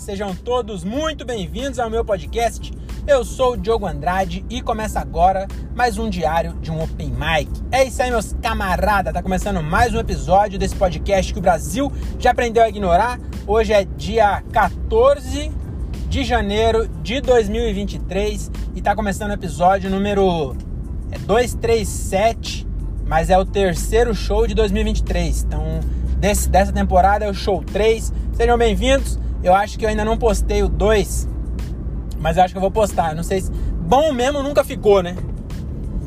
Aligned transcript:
sejam 0.00 0.34
todos 0.34 0.82
muito 0.82 1.26
bem-vindos 1.26 1.78
ao 1.78 1.90
meu 1.90 2.02
podcast. 2.02 2.72
Eu 3.06 3.22
sou 3.22 3.52
o 3.52 3.56
Diogo 3.56 3.86
Andrade 3.86 4.42
e 4.48 4.62
começa 4.62 4.98
agora 4.98 5.46
mais 5.76 5.98
um 5.98 6.08
diário 6.08 6.54
de 6.54 6.70
um 6.70 6.82
Open 6.82 7.10
Mic. 7.10 7.50
É 7.70 7.84
isso 7.84 8.02
aí, 8.02 8.10
meus 8.10 8.32
camaradas, 8.40 9.12
tá 9.12 9.22
começando 9.22 9.62
mais 9.62 9.94
um 9.94 9.98
episódio 9.98 10.58
desse 10.58 10.74
podcast 10.74 11.30
que 11.34 11.38
o 11.38 11.42
Brasil 11.42 11.92
já 12.18 12.30
aprendeu 12.30 12.62
a 12.62 12.68
ignorar. 12.70 13.20
Hoje 13.46 13.74
é 13.74 13.84
dia 13.84 14.42
14 14.50 15.52
de 16.08 16.24
janeiro 16.24 16.88
de 17.02 17.20
2023 17.20 18.50
e 18.74 18.80
tá 18.80 18.96
começando 18.96 19.32
o 19.32 19.34
episódio 19.34 19.90
número 19.90 20.56
237, 21.26 22.66
mas 23.04 23.28
é 23.28 23.38
o 23.38 23.44
terceiro 23.44 24.14
show 24.14 24.46
de 24.46 24.54
2023. 24.54 25.42
Então, 25.42 25.62
desse, 26.16 26.48
dessa 26.48 26.72
temporada 26.72 27.26
é 27.26 27.28
o 27.28 27.34
show 27.34 27.62
3. 27.62 28.14
Sejam 28.32 28.56
bem-vindos. 28.56 29.20
Eu 29.42 29.54
acho 29.54 29.78
que 29.78 29.84
eu 29.84 29.88
ainda 29.88 30.04
não 30.04 30.16
postei 30.16 30.62
o 30.62 30.68
2, 30.68 31.28
mas 32.18 32.36
eu 32.36 32.42
acho 32.42 32.52
que 32.52 32.58
eu 32.58 32.62
vou 32.62 32.70
postar. 32.70 33.14
Não 33.14 33.22
sei 33.22 33.40
se. 33.40 33.50
Bom 33.50 34.12
mesmo 34.12 34.42
nunca 34.42 34.62
ficou, 34.62 35.02
né? 35.02 35.16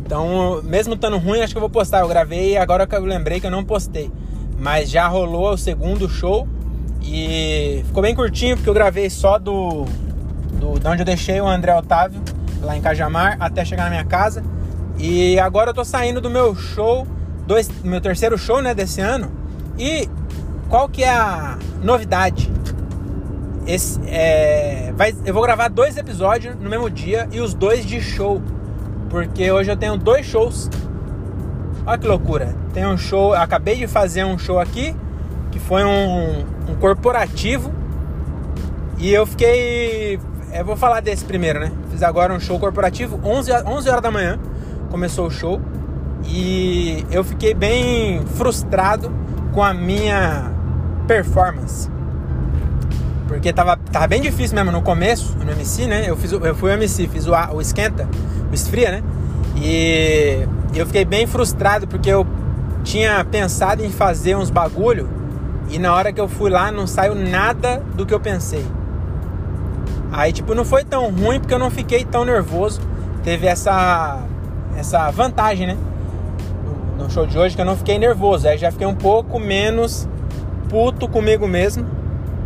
Então, 0.05 0.61
mesmo 0.63 0.93
estando 0.93 1.17
ruim, 1.17 1.41
acho 1.41 1.53
que 1.53 1.57
eu 1.57 1.61
vou 1.61 1.69
postar. 1.69 2.01
Eu 2.01 2.07
gravei 2.07 2.57
agora 2.57 2.85
que 2.85 2.95
eu 2.95 3.03
lembrei 3.03 3.39
que 3.39 3.47
eu 3.47 3.51
não 3.51 3.63
postei. 3.63 4.11
Mas 4.59 4.89
já 4.89 5.07
rolou 5.07 5.53
o 5.53 5.57
segundo 5.57 6.07
show 6.07 6.47
e 7.01 7.83
ficou 7.87 8.03
bem 8.03 8.15
curtinho, 8.15 8.55
porque 8.55 8.69
eu 8.69 8.73
gravei 8.73 9.09
só 9.09 9.37
do, 9.37 9.85
do 10.53 10.79
de 10.79 10.87
onde 10.87 11.01
eu 11.01 11.05
deixei 11.05 11.41
o 11.41 11.47
André 11.47 11.75
Otávio, 11.75 12.21
lá 12.61 12.77
em 12.77 12.81
Cajamar, 12.81 13.37
até 13.39 13.65
chegar 13.65 13.85
na 13.85 13.89
minha 13.89 14.05
casa. 14.05 14.43
E 14.97 15.39
agora 15.39 15.71
eu 15.71 15.73
tô 15.73 15.83
saindo 15.83 16.21
do 16.21 16.29
meu 16.29 16.55
show, 16.55 17.07
dois, 17.45 17.69
meu 17.83 17.99
terceiro 17.99 18.37
show, 18.37 18.61
né, 18.61 18.73
desse 18.73 19.01
ano. 19.01 19.31
E 19.77 20.07
qual 20.69 20.87
que 20.87 21.03
é 21.03 21.09
a 21.09 21.57
novidade? 21.81 22.51
Esse, 23.65 23.99
é, 24.07 24.93
vai, 24.95 25.13
eu 25.25 25.33
vou 25.33 25.43
gravar 25.43 25.69
dois 25.69 25.97
episódios 25.97 26.55
no 26.55 26.69
mesmo 26.69 26.89
dia 26.89 27.27
e 27.31 27.39
os 27.39 27.53
dois 27.53 27.85
de 27.85 28.01
show. 28.01 28.41
Porque 29.09 29.51
hoje 29.51 29.71
eu 29.71 29.77
tenho 29.77 29.97
dois 29.97 30.25
shows. 30.25 30.69
Olha 31.85 31.97
que 31.97 32.07
loucura. 32.07 32.55
Tem 32.73 32.85
um 32.85 32.97
show, 32.97 33.33
acabei 33.33 33.75
de 33.75 33.87
fazer 33.87 34.23
um 34.23 34.37
show 34.37 34.59
aqui, 34.59 34.95
que 35.51 35.59
foi 35.59 35.83
um, 35.83 36.39
um 36.69 36.75
corporativo. 36.79 37.71
E 38.97 39.13
eu 39.13 39.25
fiquei. 39.25 40.19
Eu 40.53 40.65
vou 40.65 40.75
falar 40.75 40.99
desse 40.99 41.25
primeiro, 41.25 41.59
né? 41.59 41.71
Fiz 41.89 42.03
agora 42.03 42.33
um 42.33 42.39
show 42.39 42.59
corporativo, 42.59 43.19
11, 43.23 43.51
11 43.65 43.89
horas 43.89 44.01
da 44.01 44.11
manhã 44.11 44.39
começou 44.93 45.25
o 45.25 45.31
show. 45.31 45.59
E 46.25 47.03
eu 47.09 47.23
fiquei 47.23 47.55
bem 47.55 48.23
frustrado 48.35 49.11
com 49.51 49.63
a 49.63 49.73
minha 49.73 50.51
performance. 51.07 51.89
Porque 53.27 53.53
tava, 53.53 53.77
tava 53.91 54.07
bem 54.07 54.21
difícil 54.21 54.55
mesmo 54.55 54.71
no 54.71 54.81
começo, 54.81 55.37
no 55.37 55.51
MC, 55.51 55.87
né? 55.87 56.03
Eu, 56.07 56.17
fiz, 56.17 56.31
eu 56.31 56.55
fui 56.55 56.71
o 56.71 56.73
MC, 56.73 57.07
fiz 57.07 57.27
o, 57.27 57.31
o 57.53 57.61
esquenta, 57.61 58.07
o 58.51 58.53
esfria, 58.53 58.91
né? 58.91 59.03
E 59.55 60.45
eu 60.75 60.85
fiquei 60.85 61.05
bem 61.05 61.25
frustrado 61.25 61.87
porque 61.87 62.09
eu 62.09 62.25
tinha 62.83 63.23
pensado 63.23 63.83
em 63.83 63.89
fazer 63.89 64.35
uns 64.35 64.49
bagulho 64.49 65.09
e 65.69 65.79
na 65.79 65.93
hora 65.93 66.11
que 66.11 66.19
eu 66.19 66.27
fui 66.27 66.49
lá 66.49 66.71
não 66.71 66.85
saiu 66.85 67.15
nada 67.15 67.81
do 67.95 68.05
que 68.05 68.13
eu 68.13 68.19
pensei. 68.19 68.65
Aí, 70.11 70.31
tipo, 70.31 70.53
não 70.53 70.65
foi 70.65 70.83
tão 70.83 71.09
ruim 71.09 71.39
porque 71.39 71.53
eu 71.53 71.59
não 71.59 71.71
fiquei 71.71 72.03
tão 72.03 72.25
nervoso. 72.25 72.81
Teve 73.23 73.47
essa, 73.47 74.19
essa 74.77 75.09
vantagem, 75.11 75.65
né? 75.65 75.77
No 76.99 77.09
show 77.09 77.25
de 77.25 77.37
hoje 77.39 77.55
que 77.55 77.61
eu 77.61 77.65
não 77.65 77.77
fiquei 77.77 77.97
nervoso. 77.97 78.47
Aí 78.47 78.57
já 78.57 78.69
fiquei 78.69 78.85
um 78.85 78.93
pouco 78.93 79.39
menos 79.39 80.07
puto 80.69 81.07
comigo 81.07 81.47
mesmo 81.47 81.92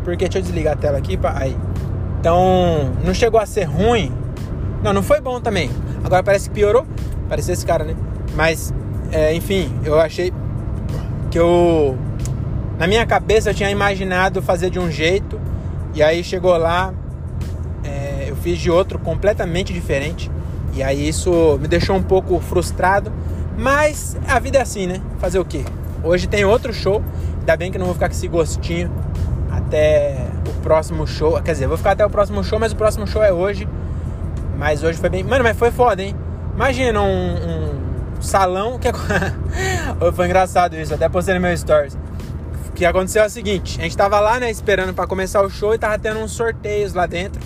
porque 0.07 0.23
deixa 0.23 0.38
eu 0.38 0.41
desligar 0.41 0.73
a 0.73 0.78
tela 0.78 0.97
aqui. 0.97 1.18
Pra, 1.18 1.38
aí. 1.38 1.53
Então, 2.22 2.94
não 3.03 3.13
chegou 3.13 3.38
a 3.38 3.45
ser 3.45 3.66
ruim. 3.66 4.09
Não, 4.81 4.94
não 4.94 5.03
foi 5.03 5.19
bom 5.19 5.41
também. 5.41 5.69
Agora 6.01 6.23
parece 6.23 6.47
que 6.47 6.56
piorou. 6.56 6.85
Parecia 7.28 7.53
esse 7.53 7.66
cara, 7.66 7.84
né? 7.84 7.94
Mas, 8.34 8.73
é, 9.12 9.34
enfim, 9.34 9.69
eu 9.84 10.00
achei 10.00 10.31
que 11.29 11.38
eu. 11.38 11.97
Na 12.79 12.88
minha 12.88 13.06
cabeça 13.06 13.50
eu 13.50 13.53
tinha 13.53 13.69
imaginado 13.69 14.41
fazer 14.41 14.69
de 14.69 14.79
um 14.79 14.90
jeito. 14.90 15.41
E 15.94 16.01
aí 16.01 16.23
chegou 16.23 16.56
lá, 16.56 16.94
é, 17.84 18.28
eu 18.29 18.35
fiz 18.38 18.57
de 18.59 18.72
outro 18.72 18.97
completamente 18.97 19.73
diferente. 19.73 20.31
E 20.73 20.81
aí 20.81 21.06
isso 21.06 21.59
me 21.59 21.67
deixou 21.67 21.97
um 21.97 22.03
pouco 22.03 22.40
frustrado. 22.40 23.12
Mas 23.57 24.16
a 24.25 24.40
vida 24.40 24.57
é 24.57 24.62
assim, 24.62 24.88
né? 24.88 25.01
Fazer 25.19 25.40
o 25.40 25.44
quê? 25.44 25.66
Hoje 26.01 26.28
tem 26.28 26.46
outro 26.46 26.72
show. 26.72 27.03
Ainda 27.40 27.57
bem 27.57 27.69
que 27.69 27.78
não 27.78 27.88
vou 27.88 27.94
ficar 27.94 28.07
com 28.07 28.16
esse 28.16 28.28
gostinho 28.29 28.90
até 29.67 30.16
o 30.47 30.61
próximo 30.61 31.05
show. 31.05 31.41
Quer 31.41 31.51
dizer, 31.51 31.67
vou 31.67 31.78
ficar 31.78 31.91
até 31.91 32.05
o 32.05 32.09
próximo 32.09 32.44
show, 32.44 32.57
mas 32.57 32.72
o 32.72 32.75
próximo 32.75 33.05
show 33.05 33.22
é 33.22 33.31
hoje. 33.31 33.67
Mas 34.57 34.81
hoje 34.81 34.97
foi 34.97 35.09
bem. 35.09 35.23
Mano, 35.23 35.44
mas 35.44 35.57
foi 35.57 35.69
foda, 35.69 36.01
hein? 36.01 36.16
Imagina 36.55 37.01
um, 37.01 37.35
um 38.16 38.22
salão 38.22 38.79
que. 38.79 38.88
foi 40.16 40.25
engraçado 40.25 40.75
isso, 40.75 40.94
até 40.94 41.07
postei 41.07 41.35
no 41.35 41.41
meu 41.41 41.55
stories. 41.55 41.95
O 42.69 42.72
que 42.72 42.85
aconteceu 42.85 43.23
é 43.23 43.28
o 43.28 43.29
seguinte: 43.29 43.79
a 43.79 43.83
gente 43.83 43.95
tava 43.95 44.19
lá, 44.19 44.39
né, 44.39 44.50
esperando 44.50 44.94
para 44.94 45.05
começar 45.05 45.41
o 45.44 45.50
show 45.50 45.75
e 45.75 45.78
tava 45.78 45.99
tendo 45.99 46.19
uns 46.19 46.31
sorteios 46.31 46.94
lá 46.94 47.05
dentro. 47.05 47.39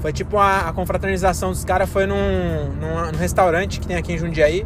Foi 0.00 0.12
tipo 0.12 0.38
a, 0.38 0.72
confraternização 0.72 1.50
dos 1.50 1.64
caras 1.64 1.90
foi 1.90 2.06
num, 2.06 2.14
num, 2.80 3.10
num, 3.10 3.18
restaurante 3.18 3.80
que 3.80 3.86
tem 3.86 3.96
aqui 3.96 4.12
em 4.12 4.18
Jundiaí. 4.18 4.64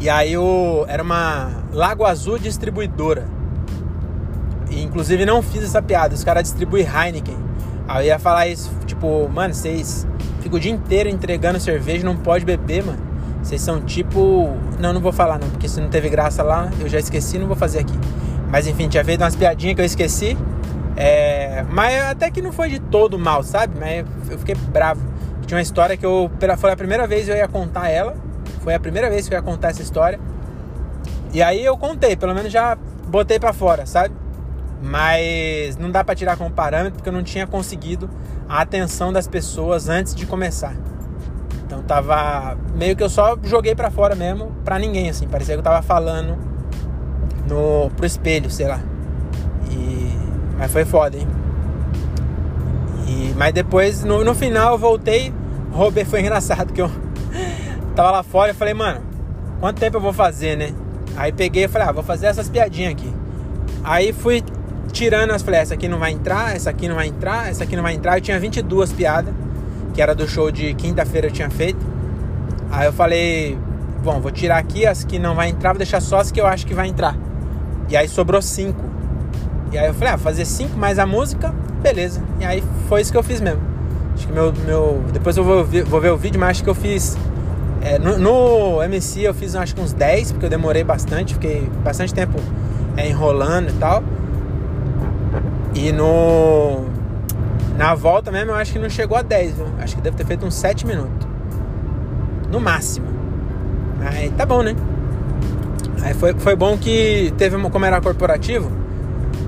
E 0.00 0.08
aí 0.08 0.38
o, 0.38 0.86
era 0.88 1.02
uma 1.02 1.50
Lago 1.72 2.06
Azul 2.06 2.38
distribuidora. 2.38 3.39
Inclusive 4.90 5.24
não 5.24 5.40
fiz 5.40 5.62
essa 5.62 5.80
piada. 5.80 6.14
Os 6.14 6.24
caras 6.24 6.42
distribuem 6.42 6.84
Heineken. 6.84 7.38
Aí 7.86 8.06
eu 8.06 8.08
ia 8.08 8.18
falar 8.18 8.48
isso, 8.48 8.70
tipo, 8.86 9.28
mano, 9.28 9.54
vocês 9.54 10.06
ficam 10.40 10.58
o 10.58 10.60
dia 10.60 10.72
inteiro 10.72 11.08
entregando 11.08 11.60
cerveja, 11.60 12.04
não 12.04 12.16
pode 12.16 12.44
beber, 12.44 12.84
mano. 12.84 12.98
Vocês 13.40 13.60
são 13.60 13.80
tipo. 13.80 14.56
Não, 14.80 14.92
não 14.92 15.00
vou 15.00 15.12
falar 15.12 15.38
não, 15.38 15.48
porque 15.48 15.68
se 15.68 15.80
não 15.80 15.88
teve 15.88 16.08
graça 16.08 16.42
lá, 16.42 16.70
eu 16.80 16.88
já 16.88 16.98
esqueci, 16.98 17.38
não 17.38 17.46
vou 17.46 17.56
fazer 17.56 17.78
aqui. 17.80 17.94
Mas 18.50 18.66
enfim, 18.66 18.88
tinha 18.88 19.04
feito 19.04 19.22
umas 19.22 19.36
piadinhas 19.36 19.76
que 19.76 19.80
eu 19.80 19.84
esqueci. 19.84 20.36
É... 20.96 21.64
Mas 21.70 22.02
até 22.02 22.30
que 22.30 22.42
não 22.42 22.52
foi 22.52 22.68
de 22.68 22.80
todo 22.80 23.18
mal, 23.18 23.42
sabe? 23.44 23.78
Mas 23.78 24.04
eu 24.28 24.38
fiquei 24.38 24.56
bravo. 24.56 25.00
Tinha 25.46 25.56
uma 25.56 25.62
história 25.62 25.96
que 25.96 26.04
eu. 26.04 26.30
Foi 26.58 26.72
a 26.72 26.76
primeira 26.76 27.06
vez 27.06 27.26
que 27.26 27.30
eu 27.30 27.36
ia 27.36 27.48
contar 27.48 27.88
ela. 27.88 28.16
Foi 28.62 28.74
a 28.74 28.80
primeira 28.80 29.08
vez 29.08 29.28
que 29.28 29.34
eu 29.34 29.38
ia 29.38 29.42
contar 29.42 29.68
essa 29.68 29.82
história. 29.82 30.18
E 31.32 31.40
aí 31.42 31.64
eu 31.64 31.78
contei, 31.78 32.16
pelo 32.16 32.34
menos 32.34 32.52
já 32.52 32.76
botei 33.06 33.38
para 33.38 33.52
fora, 33.52 33.86
sabe? 33.86 34.19
Mas 34.82 35.76
não 35.76 35.90
dá 35.90 36.02
para 36.02 36.14
tirar 36.14 36.36
como 36.36 36.50
parâmetro 36.50 36.94
porque 36.94 37.08
eu 37.08 37.12
não 37.12 37.22
tinha 37.22 37.46
conseguido 37.46 38.08
a 38.48 38.62
atenção 38.62 39.12
das 39.12 39.26
pessoas 39.28 39.88
antes 39.88 40.14
de 40.14 40.26
começar. 40.26 40.74
Então 41.66 41.82
tava 41.82 42.56
meio 42.74 42.96
que 42.96 43.02
eu 43.02 43.10
só 43.10 43.36
joguei 43.44 43.74
para 43.74 43.90
fora 43.90 44.14
mesmo, 44.14 44.52
para 44.64 44.78
ninguém 44.78 45.10
assim, 45.10 45.28
parecia 45.28 45.54
que 45.54 45.60
eu 45.60 45.64
tava 45.64 45.82
falando 45.82 46.36
no 47.46 47.90
pro 47.90 48.06
espelho, 48.06 48.50
sei 48.50 48.66
lá. 48.66 48.80
E 49.70 50.18
mas 50.56 50.72
foi 50.72 50.84
foda, 50.84 51.16
hein? 51.16 51.28
E 53.06 53.34
mas 53.36 53.52
depois 53.52 54.02
no, 54.02 54.24
no 54.24 54.34
final 54.34 54.72
eu 54.72 54.78
voltei, 54.78 55.32
roubei 55.70 56.04
foi 56.04 56.20
engraçado 56.22 56.72
que 56.72 56.80
eu 56.80 56.90
tava 57.94 58.10
lá 58.10 58.22
fora 58.22 58.52
e 58.52 58.54
falei, 58.54 58.74
mano, 58.74 59.02
quanto 59.60 59.78
tempo 59.78 59.98
eu 59.98 60.00
vou 60.00 60.12
fazer, 60.12 60.56
né? 60.56 60.72
Aí 61.16 61.32
peguei 61.32 61.64
e 61.64 61.68
falei, 61.68 61.86
ah, 61.88 61.92
vou 61.92 62.02
fazer 62.02 62.26
essas 62.26 62.48
piadinhas 62.48 62.92
aqui. 62.92 63.12
Aí 63.84 64.12
fui 64.12 64.42
tirando 64.92 65.30
as 65.30 65.42
falei, 65.42 65.60
essa 65.60 65.74
aqui 65.74 65.88
não 65.88 65.98
vai 65.98 66.12
entrar, 66.12 66.54
essa 66.54 66.70
aqui 66.70 66.88
não 66.88 66.94
vai 66.94 67.06
entrar, 67.06 67.50
essa 67.50 67.64
aqui 67.64 67.76
não 67.76 67.82
vai 67.82 67.94
entrar. 67.94 68.18
Eu 68.18 68.20
tinha 68.20 68.38
22 68.38 68.92
piadas, 68.92 69.32
que 69.94 70.02
era 70.02 70.14
do 70.14 70.28
show 70.28 70.50
de 70.50 70.74
quinta-feira 70.74 71.28
eu 71.28 71.30
tinha 71.32 71.50
feito. 71.50 71.84
Aí 72.70 72.86
eu 72.86 72.92
falei, 72.92 73.58
bom, 74.02 74.20
vou 74.20 74.30
tirar 74.30 74.58
aqui 74.58 74.86
as 74.86 75.04
que 75.04 75.18
não 75.18 75.34
vai 75.34 75.48
entrar, 75.48 75.72
vou 75.72 75.78
deixar 75.78 76.00
só 76.00 76.18
as 76.18 76.30
que 76.30 76.40
eu 76.40 76.46
acho 76.46 76.66
que 76.66 76.74
vai 76.74 76.88
entrar. 76.88 77.16
E 77.88 77.96
aí 77.96 78.08
sobrou 78.08 78.40
5. 78.40 78.90
E 79.72 79.78
aí 79.78 79.86
eu 79.86 79.94
falei, 79.94 80.14
ah, 80.14 80.18
fazer 80.18 80.44
5 80.44 80.76
mais 80.76 80.98
a 80.98 81.06
música, 81.06 81.54
beleza. 81.82 82.22
E 82.38 82.44
aí 82.44 82.62
foi 82.88 83.00
isso 83.00 83.10
que 83.10 83.18
eu 83.18 83.22
fiz 83.22 83.40
mesmo. 83.40 83.60
Acho 84.14 84.26
que 84.26 84.32
meu. 84.32 84.52
meu 84.52 85.04
depois 85.12 85.36
eu 85.36 85.44
vou 85.44 85.64
ver, 85.64 85.84
vou 85.84 86.00
ver 86.00 86.10
o 86.10 86.16
vídeo, 86.16 86.38
mas 86.40 86.50
acho 86.50 86.64
que 86.64 86.70
eu 86.70 86.74
fiz. 86.74 87.16
É, 87.82 87.98
no, 87.98 88.18
no, 88.18 88.82
MC 88.82 89.22
eu 89.22 89.32
fiz 89.32 89.54
acho 89.54 89.74
que 89.74 89.80
uns 89.80 89.92
10, 89.92 90.32
porque 90.32 90.46
eu 90.46 90.50
demorei 90.50 90.84
bastante, 90.84 91.34
fiquei 91.34 91.66
bastante 91.82 92.12
tempo 92.12 92.38
é, 92.96 93.08
enrolando 93.08 93.70
e 93.70 93.72
tal. 93.72 94.02
E 95.82 95.92
no. 95.92 96.84
Na 97.78 97.94
volta 97.94 98.30
mesmo, 98.30 98.50
eu 98.50 98.54
acho 98.54 98.74
que 98.74 98.78
não 98.78 98.90
chegou 98.90 99.16
a 99.16 99.22
10, 99.22 99.54
viu? 99.54 99.66
Acho 99.80 99.96
que 99.96 100.02
deve 100.02 100.14
ter 100.14 100.26
feito 100.26 100.44
uns 100.44 100.54
7 100.54 100.86
minutos. 100.86 101.26
No 102.50 102.60
máximo. 102.60 103.06
Aí 104.02 104.28
tá 104.30 104.44
bom, 104.44 104.62
né? 104.62 104.76
Aí 106.02 106.12
foi, 106.12 106.34
foi 106.34 106.54
bom 106.54 106.76
que 106.76 107.32
teve 107.38 107.56
uma. 107.56 107.70
Como 107.70 107.86
era 107.86 107.98
corporativo, 107.98 108.70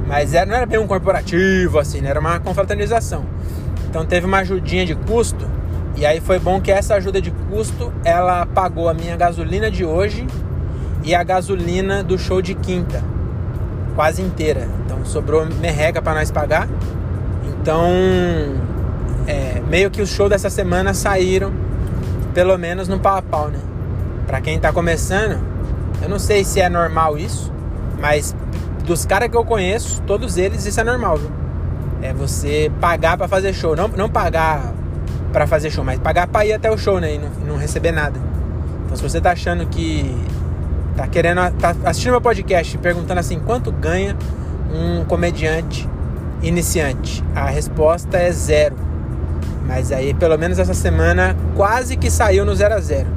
mas 0.07 0.33
era, 0.33 0.47
não 0.47 0.55
era 0.55 0.65
bem 0.65 0.79
um 0.79 0.87
corporativo, 0.87 1.79
assim, 1.79 2.01
né? 2.01 2.09
Era 2.09 2.21
uma 2.21 2.41
confraternização. 2.41 3.27
Então 3.91 4.07
teve 4.07 4.25
uma 4.25 4.39
ajudinha 4.39 4.87
de 4.87 4.95
custo. 4.95 5.47
E 5.97 6.07
aí 6.07 6.19
foi 6.19 6.39
bom 6.39 6.63
que 6.63 6.73
essa 6.73 6.95
ajuda 6.95 7.21
de 7.21 7.31
custo 7.51 7.93
ela 8.03 8.47
pagou 8.47 8.89
a 8.89 8.95
minha 8.95 9.15
gasolina 9.19 9.71
de 9.71 9.85
hoje 9.85 10.27
e 11.05 11.15
a 11.15 11.23
gasolina 11.23 12.03
do 12.03 12.17
show 12.19 12.41
de 12.41 12.55
quinta 12.55 13.12
quase 13.95 14.23
inteira. 14.23 14.69
Então 14.85 15.05
sobrou 15.05 15.47
merreca 15.47 16.01
para 16.01 16.15
nós 16.15 16.31
pagar. 16.31 16.69
Então, 17.49 17.87
é, 19.27 19.63
meio 19.69 19.91
que 19.91 20.03
os 20.03 20.09
shows 20.09 20.31
dessa 20.31 20.51
semana 20.51 20.95
saíram, 20.95 21.53
pelo 22.35 22.57
menos 22.59 22.89
no 22.89 22.99
pau 22.99 23.17
a 23.17 23.23
pau, 23.23 23.49
né? 23.49 23.59
Pra 24.27 24.41
quem 24.41 24.59
tá 24.59 24.73
começando, 24.73 25.39
eu 26.03 26.09
não 26.09 26.19
sei 26.19 26.45
se 26.45 26.61
é 26.61 26.69
normal 26.69 27.17
isso, 27.17 27.53
mas 28.01 28.35
dos 28.85 29.07
caras 29.07 29.29
que 29.29 29.37
eu 29.37 29.45
conheço, 29.45 30.03
todos 30.03 30.37
eles, 30.37 30.67
isso 30.67 30.81
é 30.81 30.85
normal, 30.85 31.17
viu? 31.17 31.31
É 32.03 32.13
você 32.13 32.71
pagar 32.81 33.17
para 33.17 33.29
fazer 33.29 33.53
show. 33.53 33.77
Não, 33.77 33.87
não 33.89 34.09
pagar 34.09 34.73
para 35.33 35.47
fazer 35.47 35.71
show, 35.71 35.85
mas 35.85 35.99
pagar 36.01 36.27
pra 36.27 36.45
ir 36.45 36.53
até 36.53 36.71
o 36.71 36.77
show, 36.77 36.99
né? 36.99 37.15
E 37.15 37.19
não, 37.19 37.31
não 37.47 37.57
receber 37.57 37.93
nada. 37.93 38.19
Então 38.85 38.97
se 38.97 39.03
você 39.03 39.21
tá 39.21 39.33
achando 39.33 39.67
que. 39.67 40.15
Tá 40.97 41.07
querendo. 41.07 41.41
tá 41.59 41.75
assistindo 41.85 42.13
meu 42.13 42.21
podcast 42.21 42.77
perguntando 42.79 43.21
assim, 43.21 43.39
quanto 43.39 43.73
ganha 43.73 44.17
um 44.73 45.05
comediante 45.05 45.89
iniciante? 46.43 47.25
A 47.35 47.47
resposta 47.47 48.19
é 48.19 48.31
zero. 48.31 48.77
Mas 49.67 49.93
aí, 49.93 50.13
pelo 50.13 50.37
menos 50.37 50.59
essa 50.59 50.75
semana, 50.75 51.37
quase 51.57 51.97
que 51.97 52.11
saiu 52.11 52.45
no 52.45 52.55
zero 52.55 52.75
a 52.75 52.81
zero. 52.81 53.09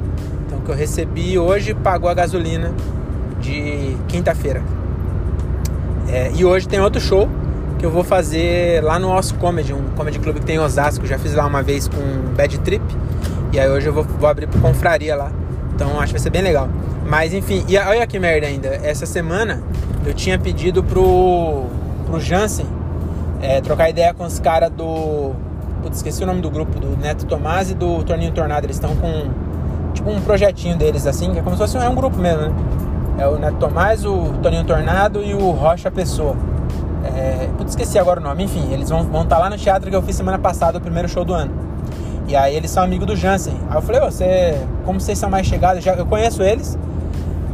Então, 0.46 0.58
o 0.58 0.62
que 0.62 0.70
eu 0.70 0.74
recebi 0.74 1.38
hoje 1.38 1.74
pagou 1.74 2.08
a 2.08 2.14
gasolina 2.14 2.72
de 3.40 3.96
quinta-feira. 4.08 4.62
É, 6.08 6.30
e 6.34 6.44
hoje 6.44 6.68
tem 6.68 6.80
outro 6.80 7.00
show 7.00 7.28
que 7.78 7.84
eu 7.84 7.90
vou 7.90 8.04
fazer 8.04 8.82
lá 8.82 8.98
no 8.98 9.14
Os 9.14 9.32
Comedy, 9.32 9.74
um 9.74 9.82
comedy 9.96 10.18
club 10.18 10.36
que 10.36 10.46
tem 10.46 10.56
em 10.56 10.58
Osasco. 10.60 11.06
Já 11.06 11.18
fiz 11.18 11.34
lá 11.34 11.44
uma 11.44 11.62
vez 11.62 11.88
com 11.88 12.34
Bad 12.34 12.58
Trip. 12.60 12.84
E 13.52 13.60
aí 13.60 13.68
hoje 13.68 13.86
eu 13.86 13.92
vou, 13.92 14.04
vou 14.04 14.28
abrir 14.28 14.46
pro 14.46 14.60
Confraria 14.60 15.14
lá. 15.16 15.30
Então 15.76 16.00
acho 16.00 16.06
que 16.06 16.12
vai 16.12 16.20
ser 16.20 16.30
bem 16.30 16.42
legal. 16.42 16.68
Mas 17.06 17.34
enfim, 17.34 17.64
e 17.68 17.76
olha 17.76 18.06
que 18.06 18.18
merda 18.18 18.46
ainda. 18.46 18.68
Essa 18.68 19.04
semana 19.04 19.62
eu 20.04 20.14
tinha 20.14 20.38
pedido 20.38 20.82
pro, 20.82 21.64
pro 22.06 22.18
Jansen 22.18 22.66
é, 23.42 23.60
trocar 23.60 23.90
ideia 23.90 24.12
com 24.14 24.24
os 24.24 24.40
caras 24.40 24.70
do. 24.70 25.32
Putz, 25.82 25.98
esqueci 25.98 26.24
o 26.24 26.26
nome 26.26 26.40
do 26.40 26.50
grupo, 26.50 26.80
do 26.80 26.96
Neto 26.96 27.26
Tomás 27.26 27.70
e 27.70 27.74
do 27.74 28.02
Torninho 28.02 28.32
Tornado. 28.32 28.64
Eles 28.64 28.76
estão 28.76 28.96
com 28.96 29.30
tipo 29.92 30.10
um 30.10 30.20
projetinho 30.22 30.76
deles 30.76 31.06
assim, 31.06 31.30
que 31.32 31.38
é 31.38 31.42
como 31.42 31.54
se 31.54 31.62
fosse 31.62 31.76
um, 31.76 31.82
é 31.82 31.88
um 31.88 31.94
grupo 31.94 32.16
mesmo, 32.16 32.40
né? 32.40 32.54
É 33.18 33.28
o 33.28 33.38
Neto 33.38 33.56
Tomás, 33.58 34.04
o 34.04 34.32
Toninho 34.42 34.64
Tornado 34.64 35.22
e 35.22 35.34
o 35.34 35.50
Rocha 35.50 35.90
Pessoa. 35.90 36.36
É, 37.04 37.48
putz, 37.56 37.72
esqueci 37.72 37.98
agora 37.98 38.18
o 38.18 38.22
nome. 38.22 38.44
Enfim, 38.44 38.72
eles 38.72 38.88
vão 38.88 39.00
estar 39.00 39.12
vão 39.12 39.26
tá 39.26 39.38
lá 39.38 39.50
no 39.50 39.58
teatro 39.58 39.90
que 39.90 39.96
eu 39.96 40.02
fiz 40.02 40.16
semana 40.16 40.38
passada, 40.38 40.78
o 40.78 40.80
primeiro 40.80 41.08
show 41.08 41.24
do 41.24 41.34
ano. 41.34 41.65
E 42.28 42.34
aí 42.34 42.56
eles 42.56 42.70
são 42.70 42.82
amigos 42.82 43.06
do 43.06 43.16
Jansen. 43.16 43.54
Aí 43.70 43.76
eu 43.76 43.82
falei, 43.82 44.00
você, 44.00 44.60
como 44.84 45.00
vocês 45.00 45.18
são 45.18 45.30
mais 45.30 45.46
chegados, 45.46 45.82
já, 45.82 45.94
eu 45.94 46.06
conheço 46.06 46.42
eles, 46.42 46.76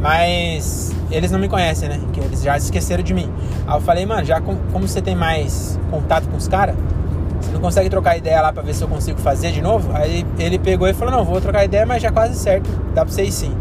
mas 0.01 0.91
eles 1.11 1.31
não 1.31 1.39
me 1.39 1.47
conhecem, 1.47 1.89
né? 1.89 1.99
Que 2.11 2.19
eles 2.19 2.41
já 2.41 2.57
esqueceram 2.57 3.03
de 3.03 3.13
mim. 3.13 3.29
Aí 3.67 3.77
eu 3.77 3.81
falei, 3.81 4.05
mano, 4.05 4.25
já 4.25 4.41
com, 4.41 4.55
como 4.71 4.87
você 4.87 5.01
tem 5.01 5.15
mais 5.15 5.79
contato 5.91 6.27
com 6.27 6.37
os 6.37 6.47
caras, 6.47 6.75
você 7.39 7.51
não 7.51 7.61
consegue 7.61 7.89
trocar 7.89 8.17
ideia 8.17 8.41
lá 8.41 8.51
pra 8.51 8.63
ver 8.63 8.73
se 8.73 8.83
eu 8.83 8.87
consigo 8.87 9.19
fazer 9.19 9.51
de 9.51 9.61
novo? 9.61 9.91
Aí 9.93 10.25
ele 10.39 10.57
pegou 10.57 10.87
e 10.87 10.93
falou, 10.93 11.13
não, 11.13 11.23
vou 11.23 11.39
trocar 11.39 11.63
ideia, 11.63 11.85
mas 11.85 12.01
já 12.01 12.11
quase 12.11 12.35
certo, 12.35 12.69
dá 12.95 13.05
pra 13.05 13.13
vocês 13.13 13.33
sim. 13.33 13.55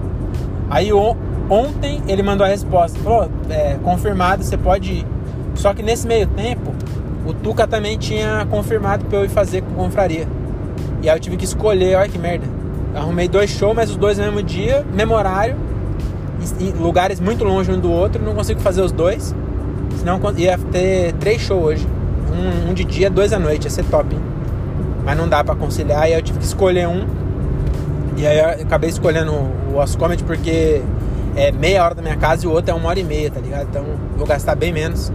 Aí 0.70 0.90
ontem 0.92 2.02
ele 2.08 2.22
mandou 2.22 2.46
a 2.46 2.48
resposta, 2.48 2.98
falou, 3.00 3.28
é, 3.50 3.76
confirmado, 3.82 4.42
você 4.42 4.56
pode 4.56 4.92
ir. 4.92 5.06
Só 5.54 5.74
que 5.74 5.82
nesse 5.82 6.06
meio 6.06 6.26
tempo, 6.26 6.72
o 7.26 7.34
Tuca 7.34 7.66
também 7.66 7.98
tinha 7.98 8.46
confirmado 8.50 9.04
pra 9.04 9.18
eu 9.18 9.24
ir 9.26 9.28
fazer 9.28 9.60
com 9.62 9.74
confraria. 9.74 10.26
E 11.02 11.10
aí 11.10 11.16
eu 11.16 11.20
tive 11.20 11.36
que 11.36 11.44
escolher, 11.44 11.96
olha 11.96 12.08
que 12.08 12.18
merda. 12.18 12.46
arrumei 12.94 13.26
dois 13.26 13.50
shows, 13.50 13.74
mas 13.74 13.90
os 13.90 13.96
dois 13.96 14.18
no 14.18 14.24
mesmo 14.24 14.42
dia, 14.42 14.86
mesmo 14.94 15.14
horário, 15.14 15.56
em 16.60 16.70
lugares 16.70 17.18
muito 17.18 17.42
longe 17.42 17.72
um 17.72 17.78
do 17.78 17.90
outro, 17.90 18.22
não 18.22 18.34
consigo 18.34 18.60
fazer 18.60 18.82
os 18.82 18.92
dois. 18.92 19.34
Senão 19.98 20.20
ia 20.36 20.56
ter 20.70 21.12
três 21.14 21.42
shows 21.42 21.64
hoje. 21.64 21.88
Um, 22.32 22.70
um 22.70 22.74
de 22.74 22.84
dia, 22.84 23.10
dois 23.10 23.32
à 23.32 23.38
noite, 23.38 23.64
ia 23.64 23.70
ser 23.70 23.84
top. 23.86 24.14
Hein? 24.14 24.20
Mas 25.04 25.16
não 25.18 25.28
dá 25.28 25.42
para 25.42 25.56
conciliar, 25.56 26.08
e 26.08 26.12
aí 26.12 26.12
eu 26.12 26.22
tive 26.22 26.38
que 26.38 26.44
escolher 26.44 26.86
um. 26.86 27.04
E 28.16 28.24
aí 28.24 28.38
eu 28.38 28.64
acabei 28.64 28.88
escolhendo 28.88 29.32
o 29.32 29.78
Oscomet 29.78 30.22
porque 30.22 30.82
é 31.34 31.50
meia 31.50 31.84
hora 31.84 31.96
da 31.96 32.02
minha 32.02 32.16
casa 32.16 32.44
e 32.44 32.48
o 32.48 32.52
outro 32.52 32.70
é 32.70 32.74
uma 32.74 32.88
hora 32.88 33.00
e 33.00 33.04
meia, 33.04 33.28
tá 33.28 33.40
ligado? 33.40 33.66
Então 33.68 33.84
vou 34.16 34.26
gastar 34.26 34.54
bem 34.54 34.72
menos. 34.72 35.10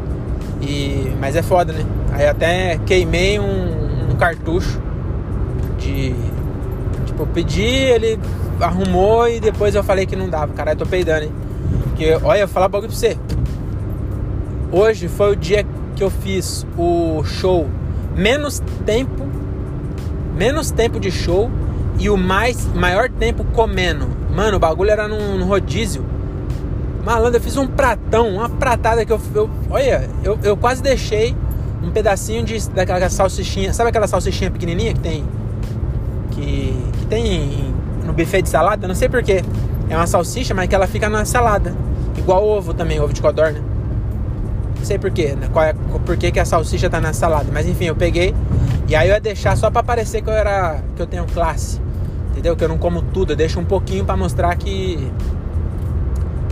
E, 0.62 1.14
mas 1.20 1.36
é 1.38 1.42
foda, 1.42 1.72
né? 1.72 1.86
Aí 2.12 2.28
até 2.28 2.78
queimei 2.86 3.40
um, 3.40 4.12
um 4.12 4.16
cartucho 4.18 4.87
de. 5.78 6.16
Tipo, 7.06 7.24
eu 7.24 7.28
pedi, 7.28 7.64
ele 7.64 8.20
arrumou 8.60 9.28
e 9.28 9.40
depois 9.40 9.76
eu 9.76 9.84
falei 9.84 10.06
que 10.06 10.16
não 10.16 10.30
dava. 10.30 10.54
Caralho, 10.54 10.78
tô 10.78 10.86
peidando, 10.86 11.26
hein? 11.26 11.32
Porque, 11.84 12.18
olha, 12.24 12.42
eu 12.42 12.48
vou 12.48 12.54
falar 12.54 12.68
um 12.68 12.70
bagulho 12.70 12.92
pra 12.92 12.98
você. 12.98 13.18
Hoje 14.72 15.08
foi 15.08 15.32
o 15.32 15.36
dia 15.36 15.66
que 15.96 16.04
eu 16.04 16.10
fiz 16.10 16.66
o 16.78 17.24
show 17.24 17.68
menos 18.16 18.62
tempo, 18.86 19.28
menos 20.36 20.72
tempo 20.72 21.00
de 21.00 21.12
show 21.12 21.50
e 22.00 22.10
o 22.10 22.18
mais 22.18 22.66
maior 22.74 23.10
tempo 23.10 23.44
comendo. 23.46 24.08
Mano, 24.36 24.58
o 24.58 24.60
bagulho 24.60 24.92
era 24.92 25.08
num, 25.08 25.38
num 25.38 25.46
rodízio. 25.46 26.04
Malandro, 27.06 27.38
eu 27.38 27.42
fiz 27.42 27.56
um 27.56 27.68
pratão, 27.68 28.28
uma 28.30 28.50
pratada 28.50 29.06
que 29.06 29.14
eu. 29.14 29.22
eu 29.34 29.50
olha, 29.70 30.10
eu, 30.24 30.38
eu 30.44 30.58
quase 30.58 30.84
deixei 30.84 31.36
um 31.82 31.92
pedacinho 31.92 32.44
de, 32.44 32.70
daquela 32.70 33.10
salsichinha. 33.10 33.74
Sabe 33.74 33.90
aquela 33.90 34.08
salsichinha 34.08 34.52
pequenininha 34.52 34.94
que 34.94 35.00
tem? 35.00 35.24
Que, 36.38 36.74
que 37.00 37.06
tem 37.08 37.74
no 38.06 38.14
buffet 38.14 38.42
de 38.44 38.50
salada? 38.50 38.88
Não 38.88 38.96
sei 38.96 39.10
porquê. 39.10 39.44
É 39.90 39.96
uma 39.98 40.08
salsicha, 40.08 40.54
mas 40.54 40.70
que 40.70 40.76
ela 40.76 40.88
fica 40.88 41.10
na 41.10 41.26
salada. 41.26 41.76
Igual 42.18 42.48
ovo 42.48 42.74
também, 42.74 43.00
ovo 43.00 43.12
de 43.12 43.22
codorna. 43.22 43.60
Não 44.78 44.86
sei 44.86 44.98
porquê, 44.98 45.36
né? 45.36 45.50
Qual 45.52 45.66
é, 45.66 45.74
por 46.06 46.16
que, 46.16 46.32
que 46.32 46.40
a 46.40 46.46
salsicha 46.46 46.90
tá 46.90 47.02
na 47.02 47.12
salada. 47.12 47.48
Mas 47.52 47.68
enfim, 47.68 47.86
eu 47.86 47.96
peguei. 47.96 48.34
E 48.88 48.96
aí 48.96 49.10
eu 49.10 49.16
ia 49.16 49.20
deixar 49.20 49.58
só 49.58 49.70
pra 49.70 49.84
parecer 49.84 50.22
que 50.22 50.30
eu 50.30 50.34
era. 50.34 50.80
que 50.96 51.02
eu 51.02 51.08
tenho 51.08 51.26
classe. 51.26 51.82
Entendeu? 52.32 52.56
Que 52.56 52.64
eu 52.64 52.70
não 52.70 52.78
como 52.78 53.02
tudo. 53.02 53.34
Eu 53.34 53.36
deixo 53.36 53.60
um 53.60 53.66
pouquinho 53.66 54.06
pra 54.06 54.16
mostrar 54.16 54.56
que 54.56 55.12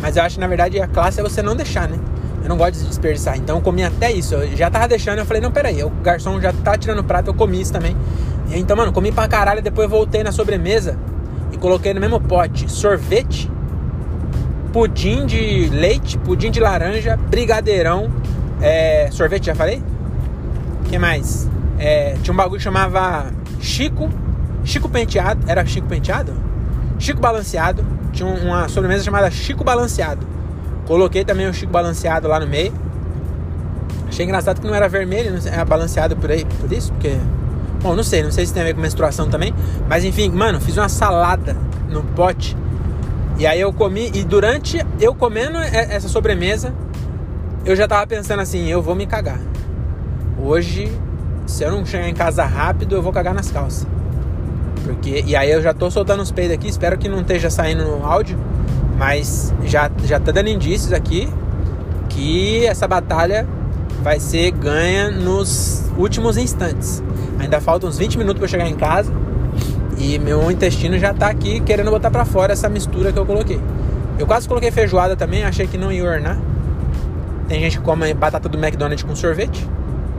mas 0.01 0.17
eu 0.17 0.23
acho 0.23 0.35
que 0.35 0.41
na 0.41 0.47
verdade 0.47 0.79
a 0.79 0.87
classe 0.87 1.19
é 1.19 1.23
você 1.23 1.41
não 1.41 1.55
deixar, 1.55 1.87
né? 1.87 1.97
Eu 2.43 2.49
não 2.49 2.57
gosto 2.57 2.73
de 2.73 2.85
desperdiçar. 2.85 3.37
Então 3.37 3.57
eu 3.57 3.61
comi 3.61 3.83
até 3.83 4.11
isso. 4.11 4.35
Eu 4.35 4.55
já 4.55 4.69
tava 4.69 4.87
deixando, 4.87 5.17
eu 5.17 5.25
falei, 5.25 5.41
não, 5.41 5.51
peraí, 5.51 5.83
o 5.83 5.89
garçom 5.89 6.39
já 6.39 6.53
tá 6.53 6.77
tirando 6.77 6.99
o 6.99 7.03
prato, 7.03 7.31
eu 7.31 7.33
comi 7.33 7.59
isso 7.59 7.73
também. 7.73 7.97
E 8.49 8.59
então, 8.59 8.75
mano, 8.75 8.91
comi 8.91 9.11
pra 9.11 9.27
caralho, 9.27 9.61
depois 9.61 9.89
voltei 9.89 10.23
na 10.23 10.31
sobremesa 10.31 10.97
e 11.51 11.57
coloquei 11.57 11.93
no 11.93 11.99
mesmo 11.99 12.19
pote 12.19 12.71
sorvete, 12.71 13.51
pudim 14.71 15.25
de 15.25 15.69
leite, 15.69 16.17
pudim 16.17 16.51
de 16.51 16.59
laranja, 16.59 17.17
brigadeirão, 17.17 18.11
é, 18.61 19.09
sorvete, 19.11 19.45
já 19.45 19.55
falei? 19.55 19.81
Que 20.89 20.97
mais? 20.97 21.49
É, 21.77 22.15
tinha 22.21 22.33
um 22.33 22.37
bagulho 22.37 22.57
que 22.57 22.63
chamava 22.63 23.31
Chico, 23.59 24.09
Chico 24.63 24.89
Penteado, 24.89 25.43
era 25.47 25.65
Chico 25.65 25.87
Penteado? 25.87 26.33
Chico 26.97 27.19
Balanceado, 27.19 27.85
tinha 28.11 28.27
uma 28.27 28.67
sobremesa 28.69 29.03
chamada 29.03 29.29
Chico 29.29 29.63
Balanceado. 29.63 30.25
Coloquei 30.85 31.25
também 31.25 31.47
o 31.47 31.53
Chico 31.53 31.71
Balanceado 31.71 32.27
lá 32.27 32.39
no 32.39 32.47
meio. 32.47 32.73
Achei 34.07 34.25
engraçado 34.25 34.61
que 34.61 34.67
não 34.67 34.73
era 34.73 34.87
vermelho, 34.87 35.33
não 35.33 35.51
era 35.51 35.65
balanceado 35.65 36.15
por 36.15 36.31
aí, 36.31 36.45
por 36.59 36.71
isso, 36.71 36.91
porque. 36.93 37.17
Bom, 37.85 37.95
não 37.95 38.01
sei, 38.01 38.23
não 38.23 38.31
sei 38.31 38.47
se 38.47 38.51
tem 38.51 38.63
a 38.63 38.65
ver 38.65 38.73
com 38.73 38.81
menstruação 38.81 39.29
também. 39.29 39.53
Mas 39.87 40.03
enfim, 40.03 40.31
mano, 40.31 40.59
fiz 40.59 40.75
uma 40.75 40.89
salada 40.89 41.55
no 41.87 42.01
pote. 42.01 42.57
E 43.37 43.45
aí 43.45 43.61
eu 43.61 43.71
comi, 43.71 44.09
e 44.11 44.23
durante 44.23 44.83
eu 44.99 45.13
comendo 45.13 45.59
essa 45.59 46.07
sobremesa, 46.07 46.73
eu 47.63 47.75
já 47.75 47.87
tava 47.87 48.07
pensando 48.07 48.39
assim, 48.39 48.65
eu 48.65 48.81
vou 48.81 48.95
me 48.95 49.05
cagar. 49.05 49.39
Hoje, 50.43 50.91
se 51.45 51.63
eu 51.63 51.69
não 51.69 51.85
chegar 51.85 52.09
em 52.09 52.13
casa 52.15 52.43
rápido, 52.43 52.95
eu 52.95 53.03
vou 53.03 53.13
cagar 53.13 53.35
nas 53.35 53.51
calças. 53.51 53.85
Porque, 54.83 55.23
e 55.23 55.35
aí 55.35 55.51
eu 55.51 55.61
já 55.61 55.71
tô 55.71 55.91
soltando 55.91 56.23
os 56.23 56.31
peidos 56.31 56.55
aqui, 56.55 56.67
espero 56.67 56.97
que 56.97 57.07
não 57.07 57.21
esteja 57.21 57.51
saindo 57.51 57.83
no 57.83 58.03
áudio, 58.03 58.35
mas 58.97 59.53
já, 59.63 59.91
já 60.05 60.19
tá 60.19 60.31
dando 60.31 60.49
indícios 60.49 60.91
aqui 60.91 61.31
que 62.09 62.65
essa 62.65 62.87
batalha 62.87 63.47
vai 64.01 64.19
ser 64.19 64.49
ganha 64.49 65.11
nos 65.11 65.83
últimos 65.99 66.35
instantes. 66.35 67.03
Ainda 67.39 67.59
faltam 67.61 67.89
uns 67.89 67.97
20 67.97 68.17
minutos 68.17 68.39
para 68.39 68.47
chegar 68.47 68.67
em 68.67 68.75
casa 68.75 69.11
e 69.97 70.19
meu 70.19 70.49
intestino 70.51 70.97
já 70.97 71.13
tá 71.13 71.27
aqui 71.27 71.59
querendo 71.61 71.89
botar 71.89 72.11
para 72.11 72.25
fora 72.25 72.53
essa 72.53 72.69
mistura 72.69 73.11
que 73.11 73.19
eu 73.19 73.25
coloquei. 73.25 73.59
Eu 74.17 74.25
quase 74.25 74.47
coloquei 74.47 74.71
feijoada 74.71 75.15
também, 75.15 75.43
achei 75.43 75.67
que 75.67 75.77
não 75.77 75.91
ia 75.91 76.03
ornar. 76.03 76.37
Tem 77.47 77.59
gente 77.59 77.77
que 77.77 77.83
come 77.83 78.13
batata 78.13 78.49
do 78.49 78.57
McDonald's 78.57 79.03
com 79.03 79.15
sorvete. 79.15 79.67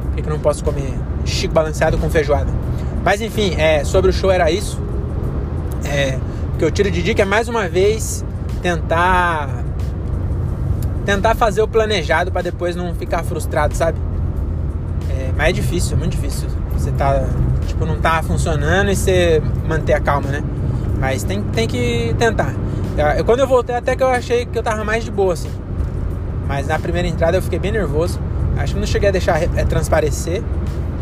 Por 0.02 0.22
que, 0.22 0.28
eu 0.28 0.32
não 0.32 0.40
posso 0.40 0.62
comer 0.62 0.94
chico 1.24 1.52
balanceado 1.52 1.98
com 1.98 2.08
feijoada? 2.08 2.50
Mas 3.04 3.20
enfim, 3.20 3.54
é, 3.58 3.84
sobre 3.84 4.10
o 4.10 4.12
show 4.12 4.30
era 4.30 4.50
isso. 4.50 4.80
É, 5.84 6.18
o 6.54 6.58
que 6.58 6.64
eu 6.64 6.70
tiro 6.70 6.90
de 6.90 7.02
dica 7.02 7.22
é 7.22 7.24
mais 7.24 7.48
uma 7.48 7.68
vez 7.68 8.24
tentar 8.62 9.64
tentar 11.04 11.36
fazer 11.36 11.62
o 11.62 11.68
planejado 11.68 12.32
para 12.32 12.42
depois 12.42 12.74
não 12.74 12.94
ficar 12.94 13.22
frustrado, 13.22 13.74
sabe? 13.76 13.98
É, 15.08 15.30
mas 15.36 15.50
é 15.50 15.52
difícil, 15.52 15.96
é 15.96 15.98
muito 15.98 16.12
difícil. 16.12 16.48
Você 16.76 16.90
tá, 16.92 17.24
tipo, 17.66 17.84
não 17.84 18.00
tá 18.00 18.22
funcionando 18.22 18.90
e 18.90 18.96
você 18.96 19.42
manter 19.68 19.94
a 19.94 20.00
calma, 20.00 20.28
né? 20.28 20.42
Mas 20.98 21.22
tem, 21.22 21.42
tem 21.42 21.66
que 21.66 22.14
tentar. 22.18 22.54
Eu, 23.16 23.24
quando 23.24 23.40
eu 23.40 23.46
voltei, 23.46 23.74
até 23.74 23.94
que 23.94 24.02
eu 24.02 24.08
achei 24.08 24.46
que 24.46 24.58
eu 24.58 24.62
tava 24.62 24.84
mais 24.84 25.04
de 25.04 25.10
boa, 25.10 25.34
assim. 25.34 25.50
Mas 26.46 26.66
na 26.68 26.78
primeira 26.78 27.06
entrada 27.06 27.36
eu 27.36 27.42
fiquei 27.42 27.58
bem 27.58 27.72
nervoso. 27.72 28.18
Acho 28.56 28.74
que 28.74 28.80
não 28.80 28.86
cheguei 28.86 29.08
a 29.08 29.12
deixar 29.12 29.42
é, 29.42 29.64
transparecer. 29.64 30.42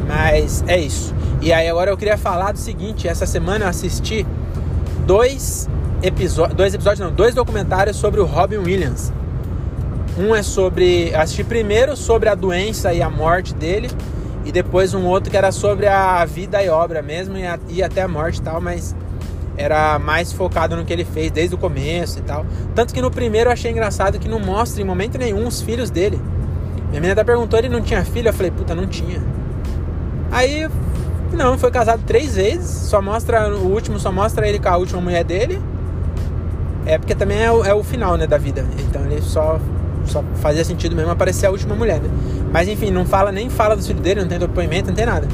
Mas 0.08 0.64
é 0.66 0.78
isso. 0.78 1.14
E 1.40 1.52
aí 1.52 1.68
agora 1.68 1.90
eu 1.90 1.96
queria 1.96 2.16
falar 2.16 2.52
do 2.52 2.58
seguinte, 2.58 3.06
essa 3.06 3.26
semana 3.26 3.64
eu 3.64 3.68
assisti 3.68 4.26
dois 5.06 5.68
episódios, 6.02 6.56
dois 6.56 6.74
episódios 6.74 7.00
não, 7.00 7.14
dois 7.14 7.34
documentários 7.34 7.96
sobre 7.96 8.20
o 8.20 8.24
Robin 8.24 8.58
Williams. 8.58 9.12
Um 10.18 10.34
é 10.34 10.42
sobre, 10.42 11.14
assisti 11.14 11.42
primeiro 11.42 11.96
sobre 11.96 12.28
a 12.28 12.34
doença 12.34 12.92
e 12.92 13.02
a 13.02 13.10
morte 13.10 13.54
dele 13.54 13.90
depois 14.54 14.94
um 14.94 15.04
outro 15.04 15.32
que 15.32 15.36
era 15.36 15.50
sobre 15.50 15.88
a 15.88 16.24
vida 16.24 16.62
e 16.62 16.68
obra 16.68 17.02
mesmo 17.02 17.36
e, 17.36 17.44
a, 17.44 17.58
e 17.68 17.82
até 17.82 18.02
a 18.02 18.08
morte 18.08 18.38
e 18.38 18.42
tal, 18.42 18.60
mas 18.60 18.94
era 19.56 19.98
mais 19.98 20.32
focado 20.32 20.76
no 20.76 20.84
que 20.84 20.92
ele 20.92 21.04
fez 21.04 21.32
desde 21.32 21.56
o 21.56 21.58
começo 21.58 22.20
e 22.20 22.22
tal. 22.22 22.46
Tanto 22.72 22.94
que 22.94 23.02
no 23.02 23.10
primeiro 23.10 23.50
eu 23.50 23.52
achei 23.52 23.72
engraçado 23.72 24.16
que 24.16 24.28
não 24.28 24.38
mostra 24.38 24.80
em 24.80 24.84
momento 24.84 25.18
nenhum 25.18 25.44
os 25.44 25.60
filhos 25.60 25.90
dele. 25.90 26.20
Minha 26.88 27.00
menina 27.00 27.12
até 27.14 27.24
perguntou, 27.24 27.58
ele 27.58 27.68
não 27.68 27.82
tinha 27.82 28.04
filho? 28.04 28.28
Eu 28.28 28.32
falei, 28.32 28.52
puta, 28.52 28.76
não 28.76 28.86
tinha. 28.86 29.20
Aí, 30.30 30.68
não, 31.32 31.58
foi 31.58 31.72
casado 31.72 32.04
três 32.06 32.36
vezes, 32.36 32.70
só 32.70 33.02
mostra, 33.02 33.52
o 33.56 33.72
último 33.72 33.98
só 33.98 34.12
mostra 34.12 34.48
ele 34.48 34.60
com 34.60 34.68
a 34.68 34.76
última 34.76 35.00
mulher 35.00 35.24
dele. 35.24 35.60
É 36.86 36.96
porque 36.96 37.14
também 37.16 37.42
é 37.42 37.50
o, 37.50 37.64
é 37.64 37.74
o 37.74 37.82
final, 37.82 38.16
né, 38.16 38.28
da 38.28 38.38
vida. 38.38 38.64
Então 38.78 39.04
ele 39.04 39.20
só, 39.20 39.58
só 40.06 40.22
fazia 40.36 40.64
sentido 40.64 40.94
mesmo 40.94 41.10
aparecer 41.10 41.46
a 41.46 41.50
última 41.50 41.74
mulher, 41.74 42.00
né? 42.00 42.08
Mas 42.52 42.68
enfim, 42.68 42.90
não 42.90 43.04
fala 43.04 43.32
nem 43.32 43.48
fala 43.50 43.76
do 43.76 43.82
filho 43.82 44.00
dele, 44.00 44.20
não 44.20 44.28
tem 44.28 44.38
depoimento, 44.38 44.88
não 44.88 44.94
tem 44.94 45.06
nada. 45.06 45.26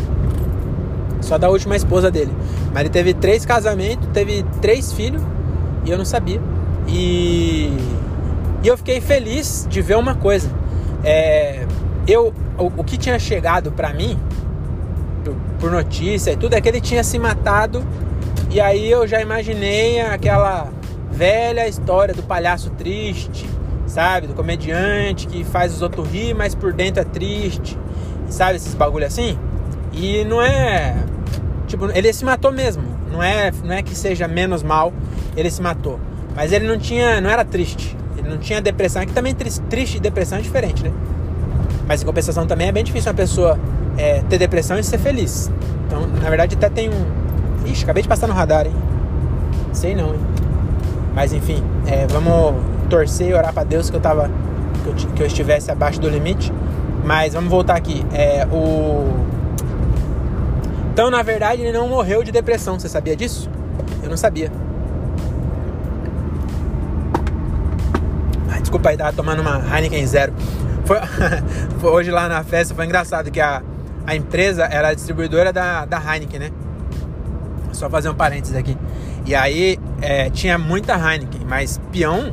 Só 1.20 1.36
da 1.36 1.48
última 1.48 1.76
esposa 1.76 2.10
dele. 2.10 2.32
Mas 2.72 2.80
ele 2.80 2.88
teve 2.88 3.14
três 3.14 3.44
casamentos, 3.44 4.08
teve 4.12 4.44
três 4.60 4.92
filhos 4.92 5.22
e 5.84 5.90
eu 5.90 5.98
não 5.98 6.04
sabia. 6.04 6.40
E, 6.88 7.76
e 8.62 8.68
eu 8.68 8.76
fiquei 8.76 9.00
feliz 9.00 9.66
de 9.68 9.82
ver 9.82 9.96
uma 9.96 10.14
coisa. 10.14 10.50
É, 11.04 11.66
eu, 12.06 12.32
o, 12.58 12.66
o 12.78 12.84
que 12.84 12.96
tinha 12.96 13.18
chegado 13.18 13.70
para 13.72 13.92
mim 13.92 14.18
por, 15.24 15.34
por 15.58 15.70
notícia 15.70 16.32
e 16.32 16.36
tudo 16.36 16.54
é 16.54 16.60
que 16.60 16.68
ele 16.68 16.80
tinha 16.80 17.04
se 17.04 17.18
matado. 17.18 17.84
E 18.50 18.60
aí 18.60 18.90
eu 18.90 19.06
já 19.06 19.20
imaginei 19.20 20.00
aquela 20.00 20.68
velha 21.10 21.68
história 21.68 22.14
do 22.14 22.22
palhaço 22.22 22.70
triste, 22.70 23.46
sabe? 23.90 24.26
Do 24.26 24.34
comediante 24.34 25.26
que 25.26 25.44
faz 25.44 25.74
os 25.74 25.82
outros 25.82 26.08
rir, 26.08 26.34
mas 26.34 26.54
por 26.54 26.72
dentro 26.72 27.02
é 27.02 27.04
triste, 27.04 27.76
sabe? 28.28 28.56
Esses 28.56 28.74
bagulho 28.74 29.06
assim. 29.06 29.36
E 29.92 30.24
não 30.24 30.40
é. 30.40 30.96
Tipo, 31.66 31.90
ele 31.92 32.12
se 32.12 32.24
matou 32.24 32.52
mesmo. 32.52 32.82
Não 33.10 33.22
é, 33.22 33.50
não 33.64 33.74
é 33.74 33.82
que 33.82 33.94
seja 33.94 34.28
menos 34.28 34.62
mal, 34.62 34.92
ele 35.36 35.50
se 35.50 35.60
matou. 35.60 35.98
Mas 36.34 36.52
ele 36.52 36.66
não 36.66 36.78
tinha. 36.78 37.20
não 37.20 37.28
era 37.28 37.44
triste. 37.44 37.96
Ele 38.16 38.28
não 38.28 38.38
tinha 38.38 38.60
depressão. 38.60 39.02
É 39.02 39.06
que 39.06 39.12
também 39.12 39.34
triste 39.34 39.96
e 39.96 40.00
depressão 40.00 40.38
é 40.38 40.40
diferente, 40.40 40.84
né? 40.84 40.92
Mas 41.86 42.02
em 42.02 42.06
compensação 42.06 42.46
também 42.46 42.68
é 42.68 42.72
bem 42.72 42.84
difícil 42.84 43.10
uma 43.10 43.16
pessoa 43.16 43.58
é, 43.98 44.22
ter 44.28 44.38
depressão 44.38 44.78
e 44.78 44.84
ser 44.84 44.98
feliz. 44.98 45.50
Então, 45.86 46.06
na 46.06 46.28
verdade, 46.28 46.54
até 46.54 46.68
tem 46.68 46.88
um. 46.88 47.66
Ixi, 47.66 47.82
acabei 47.82 48.02
de 48.02 48.08
passar 48.08 48.28
no 48.28 48.32
radar, 48.32 48.66
hein? 48.66 48.74
Sei 49.72 49.94
não, 49.94 50.14
hein? 50.14 50.20
Mas 51.14 51.32
enfim, 51.32 51.62
é, 51.86 52.06
vamos 52.06 52.54
torcer 52.90 53.28
e 53.28 53.34
orar 53.34 53.54
para 53.54 53.64
Deus 53.64 53.88
que 53.88 53.96
eu 53.96 54.00
tava. 54.00 54.28
Que 54.82 54.88
eu, 54.88 54.94
que 55.14 55.22
eu, 55.22 55.26
estivesse 55.26 55.70
abaixo 55.70 56.00
do 56.00 56.08
limite. 56.08 56.52
Mas 57.04 57.32
vamos 57.32 57.48
voltar 57.48 57.76
aqui. 57.76 58.04
É, 58.12 58.46
o 58.52 59.30
então, 60.92 61.10
na 61.10 61.22
verdade, 61.22 61.62
ele 61.62 61.72
não 61.72 61.88
morreu 61.88 62.22
de 62.22 62.30
depressão. 62.30 62.78
Você 62.78 62.88
sabia 62.88 63.16
disso? 63.16 63.48
Eu 64.02 64.10
não 64.10 64.16
sabia. 64.18 64.52
Desculpa 68.70 68.90
aí, 68.90 68.96
tava 68.96 69.12
tomando 69.12 69.40
uma 69.40 69.58
Heineken 69.58 70.06
Zero. 70.06 70.32
Foi, 71.80 71.90
hoje 71.90 72.10
lá 72.10 72.28
na 72.28 72.44
festa 72.44 72.72
foi 72.72 72.84
engraçado 72.84 73.28
que 73.28 73.40
a, 73.40 73.62
a 74.06 74.14
empresa 74.14 74.64
era 74.64 74.88
a 74.88 74.94
distribuidora 74.94 75.52
da, 75.52 75.84
da 75.84 75.98
Heineken, 75.98 76.38
né? 76.38 76.50
Só 77.72 77.90
fazer 77.90 78.10
um 78.10 78.14
parênteses 78.14 78.54
aqui. 78.54 78.78
E 79.26 79.34
aí 79.34 79.76
é, 80.00 80.30
tinha 80.30 80.56
muita 80.56 80.94
Heineken, 80.94 81.40
mas 81.48 81.80
peão, 81.90 82.32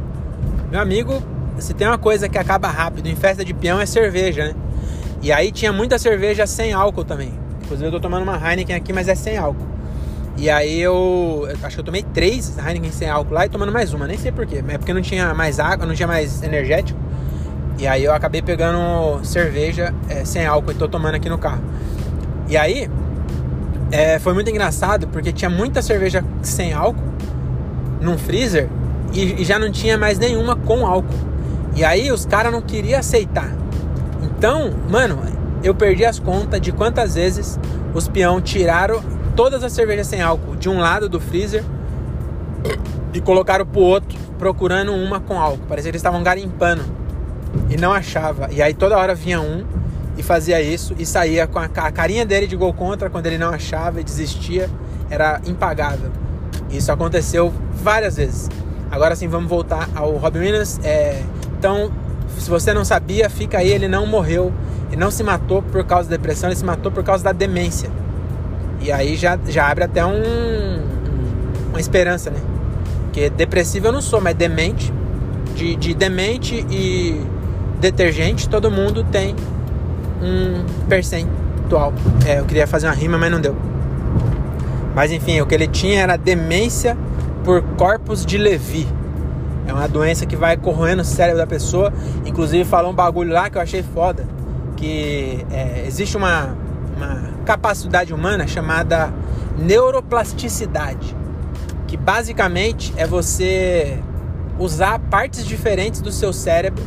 meu 0.69 0.79
amigo, 0.79 1.21
se 1.59 1.73
tem 1.73 1.87
uma 1.87 1.97
coisa 1.97 2.27
que 2.27 2.37
acaba 2.37 2.67
rápido 2.67 3.07
em 3.07 3.15
festa 3.15 3.43
de 3.43 3.53
peão 3.53 3.79
é 3.79 3.85
cerveja, 3.85 4.45
né? 4.45 4.55
E 5.21 5.31
aí 5.31 5.51
tinha 5.51 5.71
muita 5.73 5.97
cerveja 5.97 6.45
sem 6.45 6.73
álcool 6.73 7.03
também. 7.03 7.33
Inclusive 7.63 7.87
eu 7.87 7.91
tô 7.91 7.99
tomando 7.99 8.23
uma 8.23 8.35
Heineken 8.35 8.75
aqui, 8.75 8.93
mas 8.93 9.07
é 9.07 9.15
sem 9.15 9.37
álcool. 9.37 9.65
E 10.37 10.49
aí 10.49 10.79
eu, 10.79 11.47
acho 11.63 11.75
que 11.75 11.79
eu 11.79 11.85
tomei 11.85 12.03
três 12.03 12.55
Heineken 12.57 12.91
sem 12.91 13.09
álcool 13.09 13.33
lá 13.33 13.45
e 13.45 13.49
tomando 13.49 13.71
mais 13.71 13.93
uma, 13.93 14.05
nem 14.05 14.17
sei 14.17 14.31
porquê. 14.31 14.63
É 14.67 14.77
porque 14.77 14.93
não 14.93 15.01
tinha 15.01 15.33
mais 15.33 15.59
água, 15.59 15.85
não 15.85 15.95
tinha 15.95 16.07
mais 16.07 16.43
energético. 16.43 16.99
E 17.79 17.87
aí 17.87 18.03
eu 18.03 18.13
acabei 18.13 18.41
pegando 18.41 19.23
cerveja 19.23 19.93
é, 20.09 20.25
sem 20.25 20.45
álcool 20.45 20.71
e 20.71 20.75
tô 20.75 20.87
tomando 20.87 21.15
aqui 21.15 21.29
no 21.29 21.37
carro. 21.37 21.61
E 22.47 22.55
aí 22.55 22.89
é, 23.91 24.19
foi 24.19 24.33
muito 24.33 24.49
engraçado 24.49 25.07
porque 25.07 25.31
tinha 25.31 25.49
muita 25.49 25.81
cerveja 25.81 26.23
sem 26.41 26.73
álcool 26.73 27.03
num 27.99 28.17
freezer 28.17 28.69
e, 29.13 29.41
e 29.41 29.45
já 29.45 29.57
não 29.57 29.71
tinha 29.71 29.97
mais 29.97 30.17
nenhuma 30.17 30.55
com 30.55 30.85
álcool. 30.85 31.27
E 31.75 31.83
aí 31.83 32.11
os 32.11 32.25
caras 32.25 32.51
não 32.51 32.61
queriam 32.61 32.99
aceitar. 32.99 33.51
Então, 34.23 34.73
mano, 34.89 35.19
eu 35.63 35.73
perdi 35.75 36.05
as 36.05 36.19
contas 36.19 36.59
de 36.61 36.71
quantas 36.71 37.15
vezes 37.15 37.59
os 37.93 38.07
peão 38.07 38.41
tiraram 38.41 39.01
todas 39.35 39.63
as 39.63 39.71
cervejas 39.71 40.07
sem 40.07 40.21
álcool 40.21 40.55
de 40.55 40.69
um 40.69 40.79
lado 40.79 41.07
do 41.07 41.19
freezer 41.19 41.63
e 43.13 43.21
colocaram 43.21 43.65
pro 43.65 43.81
outro 43.81 44.17
procurando 44.37 44.93
uma 44.93 45.19
com 45.19 45.39
álcool. 45.39 45.65
Parecia 45.67 45.91
que 45.91 45.95
eles 45.95 45.99
estavam 45.99 46.23
garimpando 46.23 46.83
e 47.69 47.77
não 47.77 47.91
achava. 47.91 48.49
E 48.51 48.61
aí 48.61 48.73
toda 48.73 48.97
hora 48.97 49.15
vinha 49.15 49.41
um 49.41 49.65
e 50.17 50.23
fazia 50.23 50.61
isso 50.61 50.95
e 50.97 51.05
saía 51.05 51.47
com 51.47 51.59
a, 51.59 51.67
carinha 51.67 52.25
dele 52.25 52.47
de 52.47 52.55
gol 52.55 52.73
contra 52.73 53.09
quando 53.09 53.27
ele 53.27 53.37
não 53.37 53.49
achava 53.49 54.01
e 54.01 54.03
desistia. 54.03 54.69
Era 55.09 55.41
impagável. 55.45 56.11
Isso 56.69 56.91
aconteceu 56.91 57.53
várias 57.73 58.17
vezes. 58.17 58.49
Agora 58.97 59.15
sim, 59.15 59.27
vamos 59.27 59.49
voltar 59.49 59.87
ao 59.95 60.11
Robin 60.17 60.39
Williams. 60.39 60.79
É, 60.83 61.21
então, 61.57 61.91
se 62.37 62.49
você 62.49 62.73
não 62.73 62.83
sabia, 62.83 63.29
fica 63.29 63.59
aí, 63.59 63.69
ele 63.69 63.87
não 63.87 64.05
morreu 64.05 64.51
ele 64.91 64.97
não 64.97 65.11
se 65.11 65.23
matou 65.23 65.61
por 65.61 65.83
causa 65.83 66.09
da 66.09 66.15
depressão, 66.15 66.49
ele 66.49 66.55
se 66.55 66.65
matou 66.65 66.91
por 66.91 67.03
causa 67.03 67.23
da 67.23 67.31
demência. 67.31 67.89
E 68.79 68.91
aí 68.91 69.15
já, 69.15 69.37
já 69.47 69.69
abre 69.69 69.83
até 69.83 70.05
um, 70.05 70.81
uma 71.69 71.79
esperança, 71.79 72.29
né? 72.29 72.39
Porque 73.03 73.29
depressivo 73.29 73.87
eu 73.87 73.91
não 73.91 74.01
sou, 74.01 74.21
mas 74.21 74.35
demente, 74.35 74.93
de, 75.55 75.75
de 75.75 75.93
demente 75.93 76.65
e 76.69 77.21
detergente, 77.79 78.47
todo 78.47 78.71
mundo 78.71 79.03
tem 79.03 79.35
um 80.21 80.63
percentual. 80.87 81.93
É, 82.25 82.39
eu 82.39 82.45
queria 82.45 82.67
fazer 82.67 82.87
uma 82.87 82.93
rima, 82.93 83.17
mas 83.17 83.31
não 83.31 83.41
deu. 83.41 83.55
Mas 84.95 85.11
enfim, 85.11 85.41
o 85.41 85.45
que 85.45 85.53
ele 85.53 85.67
tinha 85.67 86.01
era 86.01 86.15
demência 86.15 86.97
por 87.47 87.61
corpos 87.77 88.25
de 88.25 88.37
Levi. 88.37 88.85
É 89.65 89.71
uma 89.71 89.87
doença 89.87 90.25
que 90.25 90.35
vai 90.35 90.57
corroendo 90.57 91.01
o 91.01 91.05
cérebro 91.05 91.37
da 91.37 91.47
pessoa. 91.47 91.93
Inclusive 92.25 92.65
falou 92.65 92.91
um 92.91 92.93
bagulho 92.93 93.31
lá 93.31 93.49
que 93.49 93.57
eu 93.57 93.61
achei 93.61 93.81
foda 93.81 94.27
que 94.75 95.45
é, 95.49 95.85
existe 95.87 96.17
uma, 96.17 96.57
uma 96.97 97.29
capacidade 97.45 98.13
humana 98.13 98.45
chamada 98.45 99.13
neuroplasticidade, 99.57 101.15
que 101.87 101.95
basicamente 101.95 102.93
é 102.97 103.07
você 103.07 103.97
usar 104.59 104.99
partes 104.99 105.45
diferentes 105.45 106.01
do 106.01 106.11
seu 106.11 106.33
cérebro 106.33 106.83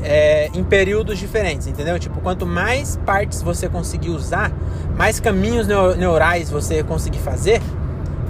é, 0.00 0.48
em 0.54 0.62
períodos 0.62 1.18
diferentes, 1.18 1.66
entendeu? 1.66 1.98
Tipo, 1.98 2.20
quanto 2.20 2.46
mais 2.46 2.96
partes 3.04 3.42
você 3.42 3.68
conseguir 3.68 4.10
usar, 4.10 4.52
mais 4.96 5.18
caminhos 5.18 5.66
neurais 5.66 6.48
você 6.48 6.84
conseguir 6.84 7.18
fazer, 7.18 7.60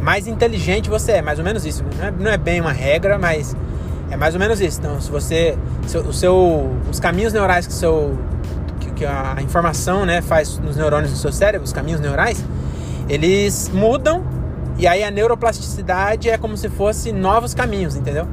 mais 0.09 0.27
inteligente 0.27 0.88
você 0.88 1.12
é. 1.12 1.23
Mais 1.23 1.38
ou 1.38 1.45
menos 1.45 1.67
isso. 1.67 1.85
Não 1.99 2.07
é, 2.07 2.11
não 2.11 2.31
é 2.31 2.38
bem 2.38 2.62
uma 2.62 2.73
regra, 2.73 3.19
mas 3.19 3.55
é 4.11 4.17
mais 4.17 4.33
ou 4.33 4.41
menos 4.41 4.59
isso. 4.59 4.79
Então, 4.79 4.99
se 5.03 5.11
você. 5.11 5.59
O 6.07 6.12
seu, 6.15 6.71
os 6.91 6.99
caminhos 6.99 7.35
neurais 7.35 7.67
que, 7.67 7.73
seu, 7.75 8.19
que, 8.81 8.91
que 8.93 9.05
a 9.05 9.37
informação 9.43 10.07
né, 10.07 10.23
faz 10.23 10.59
nos 10.59 10.77
neurônios 10.77 11.12
do 11.12 11.19
seu 11.19 11.31
cérebro, 11.31 11.62
os 11.62 11.75
caminhos 11.75 12.00
neurais, 12.00 12.43
eles 13.07 13.71
mudam 13.73 14.25
e 14.79 14.87
aí 14.87 15.05
a 15.05 15.11
neuroplasticidade 15.11 16.31
é 16.31 16.38
como 16.38 16.57
se 16.57 16.71
fosse 16.71 17.12
novos 17.12 17.53
caminhos, 17.53 17.95
entendeu? 17.95 18.27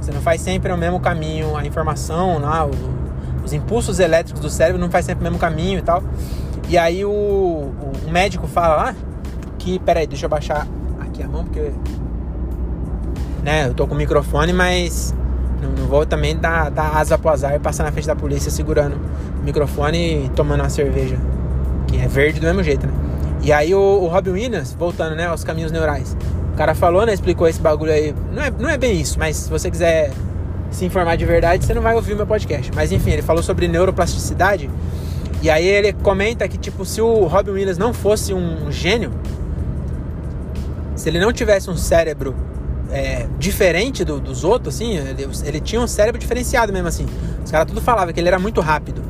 Você 0.00 0.12
não 0.12 0.20
faz 0.20 0.42
sempre 0.42 0.70
o 0.70 0.76
mesmo 0.76 1.00
caminho, 1.00 1.56
a 1.56 1.64
informação, 1.64 2.40
lá, 2.40 2.66
o, 2.66 2.70
os 3.42 3.54
impulsos 3.54 4.00
elétricos 4.00 4.40
do 4.40 4.50
cérebro 4.50 4.80
não 4.80 4.90
faz 4.90 5.06
sempre 5.06 5.20
o 5.20 5.24
mesmo 5.24 5.38
caminho 5.38 5.78
e 5.78 5.82
tal. 5.82 6.02
E 6.68 6.76
aí 6.76 7.06
o, 7.06 7.10
o 7.10 8.10
médico 8.10 8.46
fala 8.46 8.76
lá 8.76 8.94
que. 9.58 9.78
Peraí, 9.78 10.06
deixa 10.06 10.26
eu 10.26 10.30
baixar 10.30 10.66
aqui 11.12 11.22
a 11.22 11.28
mão, 11.28 11.44
porque. 11.44 11.70
Né, 13.44 13.68
eu 13.68 13.74
tô 13.74 13.86
com 13.86 13.94
o 13.94 13.98
microfone, 13.98 14.52
mas 14.52 15.14
não, 15.60 15.70
não 15.70 15.86
vou 15.86 16.06
também 16.06 16.36
dar, 16.36 16.70
dar 16.70 16.96
asa 16.96 17.18
pro 17.18 17.28
azar 17.30 17.54
e 17.54 17.58
passar 17.58 17.84
na 17.84 17.92
frente 17.92 18.06
da 18.06 18.16
polícia 18.16 18.50
segurando 18.50 18.96
o 19.40 19.44
microfone 19.44 20.26
e 20.26 20.28
tomando 20.30 20.60
uma 20.60 20.70
cerveja. 20.70 21.16
Que 21.86 21.98
é 21.98 22.08
verde 22.08 22.40
do 22.40 22.46
mesmo 22.46 22.62
jeito, 22.62 22.86
né? 22.86 22.92
E 23.42 23.52
aí 23.52 23.74
o, 23.74 23.78
o 23.78 24.06
Robin 24.06 24.30
Williams, 24.30 24.74
voltando, 24.78 25.16
né, 25.16 25.26
aos 25.26 25.44
caminhos 25.44 25.70
neurais. 25.70 26.16
O 26.52 26.56
cara 26.56 26.74
falou, 26.74 27.04
né, 27.04 27.12
explicou 27.12 27.48
esse 27.48 27.60
bagulho 27.60 27.92
aí. 27.92 28.14
Não 28.32 28.42
é, 28.42 28.50
não 28.50 28.68
é 28.68 28.78
bem 28.78 29.00
isso, 29.00 29.18
mas 29.18 29.36
se 29.36 29.50
você 29.50 29.70
quiser 29.70 30.12
se 30.70 30.84
informar 30.84 31.16
de 31.16 31.24
verdade, 31.24 31.64
você 31.64 31.74
não 31.74 31.82
vai 31.82 31.94
ouvir 31.94 32.14
meu 32.14 32.26
podcast. 32.26 32.70
Mas 32.74 32.92
enfim, 32.92 33.10
ele 33.10 33.22
falou 33.22 33.42
sobre 33.42 33.66
neuroplasticidade. 33.66 34.70
E 35.42 35.50
aí 35.50 35.66
ele 35.66 35.92
comenta 35.92 36.46
que, 36.46 36.56
tipo, 36.56 36.84
se 36.84 37.00
o 37.00 37.26
Robin 37.26 37.50
Williams 37.50 37.76
não 37.76 37.92
fosse 37.92 38.32
um 38.32 38.70
gênio, 38.70 39.10
se 41.02 41.08
ele 41.08 41.18
não 41.18 41.32
tivesse 41.32 41.68
um 41.68 41.76
cérebro 41.76 42.32
é, 42.88 43.26
diferente 43.36 44.04
do, 44.04 44.20
dos 44.20 44.44
outros, 44.44 44.76
assim, 44.76 44.98
ele, 44.98 45.26
ele, 45.44 45.60
tinha 45.60 45.80
um 45.80 45.86
cérebro 45.88 46.16
diferenciado 46.16 46.72
mesmo, 46.72 46.86
assim. 46.86 47.06
Os 47.44 47.50
caras 47.50 47.66
tudo 47.66 47.80
falavam 47.80 48.14
que 48.14 48.20
ele 48.20 48.28
era 48.28 48.38
muito 48.38 48.60
rápido. 48.60 49.02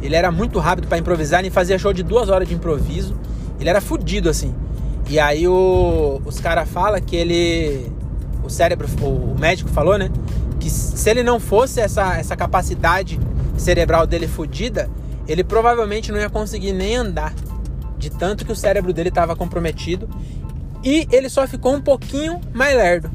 Ele 0.00 0.14
era 0.14 0.30
muito 0.30 0.60
rápido 0.60 0.86
para 0.86 0.96
improvisar, 0.96 1.40
ele 1.40 1.50
fazia 1.50 1.76
show 1.76 1.92
de 1.92 2.04
duas 2.04 2.28
horas 2.28 2.46
de 2.46 2.54
improviso. 2.54 3.16
Ele 3.58 3.68
era 3.68 3.80
fudido, 3.80 4.30
assim. 4.30 4.54
E 5.08 5.18
aí 5.18 5.48
o, 5.48 6.22
os 6.24 6.38
caras 6.38 6.68
falam 6.68 7.00
que 7.00 7.16
ele. 7.16 7.90
O 8.44 8.48
cérebro, 8.48 8.86
o, 9.02 9.32
o 9.32 9.36
médico 9.36 9.68
falou, 9.70 9.98
né? 9.98 10.12
Que 10.60 10.70
se 10.70 11.10
ele 11.10 11.24
não 11.24 11.40
fosse 11.40 11.80
essa, 11.80 12.16
essa 12.16 12.36
capacidade 12.36 13.18
cerebral 13.56 14.06
dele 14.06 14.28
fudida, 14.28 14.88
ele 15.26 15.42
provavelmente 15.42 16.12
não 16.12 16.20
ia 16.20 16.30
conseguir 16.30 16.72
nem 16.72 16.94
andar. 16.94 17.34
De 17.98 18.08
tanto 18.08 18.46
que 18.46 18.52
o 18.52 18.56
cérebro 18.56 18.92
dele 18.92 19.08
estava 19.08 19.34
comprometido. 19.34 20.08
E 20.82 21.06
ele 21.10 21.28
só 21.28 21.46
ficou 21.46 21.74
um 21.74 21.80
pouquinho 21.80 22.40
mais 22.52 22.76
lerdo. 22.76 23.10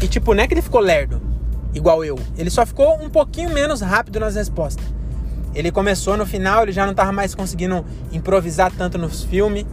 E 0.00 0.08
tipo, 0.08 0.34
não 0.34 0.42
é 0.42 0.48
que 0.48 0.54
ele 0.54 0.62
ficou 0.62 0.80
lerdo, 0.80 1.20
igual 1.74 2.04
eu. 2.04 2.18
Ele 2.36 2.50
só 2.50 2.64
ficou 2.64 2.94
um 3.02 3.10
pouquinho 3.10 3.50
menos 3.50 3.80
rápido 3.80 4.20
nas 4.20 4.34
respostas. 4.34 4.84
Ele 5.54 5.70
começou 5.70 6.16
no 6.16 6.24
final, 6.24 6.62
ele 6.62 6.72
já 6.72 6.84
não 6.84 6.92
estava 6.92 7.12
mais 7.12 7.34
conseguindo 7.34 7.84
improvisar 8.10 8.72
tanto 8.72 8.96
nos 8.96 9.22
filmes. 9.22 9.66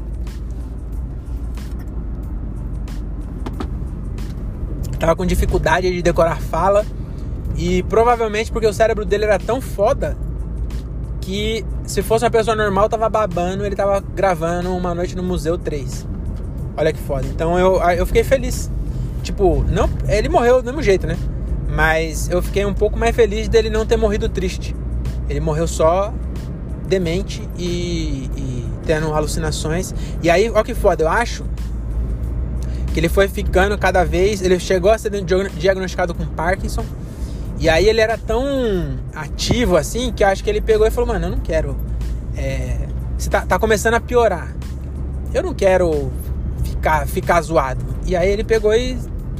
Tava 4.99 5.15
com 5.15 5.25
dificuldade 5.25 5.89
de 5.89 6.01
decorar 6.01 6.41
fala. 6.41 6.85
E 7.55 7.83
provavelmente 7.83 8.51
porque 8.51 8.67
o 8.67 8.73
cérebro 8.73 9.05
dele 9.05 9.25
era 9.25 9.39
tão 9.39 9.61
foda 9.61 10.17
que 11.21 11.65
se 11.85 12.01
fosse 12.01 12.25
uma 12.25 12.31
pessoa 12.31 12.55
normal, 12.55 12.89
tava 12.89 13.09
babando, 13.09 13.65
ele 13.65 13.75
tava 13.75 13.99
gravando 13.99 14.75
uma 14.75 14.93
noite 14.93 15.15
no 15.15 15.23
Museu 15.23 15.57
3. 15.57 16.07
Olha 16.79 16.93
que 16.93 16.99
foda. 16.99 17.27
Então 17.27 17.59
eu, 17.59 17.75
eu 17.91 18.05
fiquei 18.05 18.23
feliz. 18.23 18.71
Tipo, 19.21 19.65
não, 19.67 19.89
ele 20.07 20.29
morreu 20.29 20.61
do 20.61 20.65
mesmo 20.67 20.81
jeito, 20.81 21.05
né? 21.05 21.17
Mas 21.67 22.29
eu 22.29 22.41
fiquei 22.41 22.65
um 22.65 22.73
pouco 22.73 22.97
mais 22.97 23.13
feliz 23.13 23.49
dele 23.49 23.69
não 23.69 23.85
ter 23.85 23.97
morrido 23.97 24.29
triste. 24.29 24.73
Ele 25.27 25.41
morreu 25.41 25.67
só 25.67 26.13
demente 26.87 27.47
e, 27.57 28.29
e 28.37 28.65
tendo 28.85 29.13
alucinações. 29.13 29.93
E 30.23 30.29
aí, 30.29 30.49
olha 30.49 30.63
que 30.63 30.73
foda, 30.73 31.03
eu 31.03 31.09
acho 31.09 31.43
que 32.93 32.99
ele 33.01 33.09
foi 33.09 33.27
ficando 33.27 33.77
cada 33.77 34.05
vez. 34.05 34.41
Ele 34.41 34.57
chegou 34.57 34.89
a 34.89 34.97
ser 34.97 35.11
diagnosticado 35.57 36.15
com 36.15 36.25
Parkinson. 36.27 36.85
E 37.59 37.67
aí 37.67 37.89
ele 37.89 37.99
era 37.99 38.17
tão 38.17 38.41
ativo 39.13 39.75
assim 39.75 40.13
que 40.13 40.23
eu 40.23 40.29
acho 40.29 40.41
que 40.41 40.49
ele 40.49 40.61
pegou 40.61 40.87
e 40.87 40.91
falou: 40.91 41.09
Mano, 41.09 41.25
eu 41.25 41.31
não 41.31 41.39
quero. 41.39 41.75
É, 42.37 42.77
você 43.17 43.29
tá, 43.29 43.41
tá 43.41 43.59
começando 43.59 43.95
a 43.95 43.99
piorar. 43.99 44.55
Eu 45.33 45.43
não 45.43 45.53
quero 45.53 46.09
ficar, 46.79 47.05
ficar 47.05 47.41
zoado. 47.41 47.83
E 48.05 48.15
aí 48.15 48.29
ele 48.29 48.43
pegou 48.43 48.73
e 48.73 48.97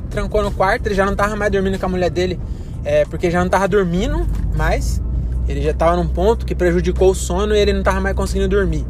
trancou 0.10 0.44
no 0.44 0.52
quarto. 0.52 0.86
Ele 0.86 0.96
já 0.96 1.06
não 1.06 1.16
tava 1.16 1.36
mais 1.36 1.52
dormindo 1.52 1.80
com 1.80 1.86
a 1.86 1.90
mulher 1.90 2.10
dele, 2.10 2.40
é, 2.84 3.06
porque 3.06 3.32
já 3.32 3.42
não 3.42 3.50
tava 3.50 3.68
dormindo 3.68 4.28
mais. 4.56 5.02
Ele 5.48 5.62
já 5.62 5.72
estava 5.72 5.96
num 5.96 6.08
ponto 6.08 6.46
que 6.46 6.54
prejudicou 6.54 7.12
o 7.12 7.16
sono 7.16 7.56
e 7.56 7.60
ele 7.60 7.74
não 7.74 7.80
estava 7.80 8.00
mais 8.00 8.16
conseguindo 8.16 8.48
dormir. 8.48 8.86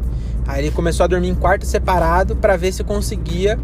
Aí 0.46 0.64
ele 0.64 0.70
começou 0.70 1.04
a 1.04 1.06
dormir 1.06 1.28
em 1.28 1.34
quarto 1.34 1.64
separado 1.64 2.36
para 2.36 2.56
ver 2.56 2.72
se 2.72 2.84
conseguia 2.84 3.58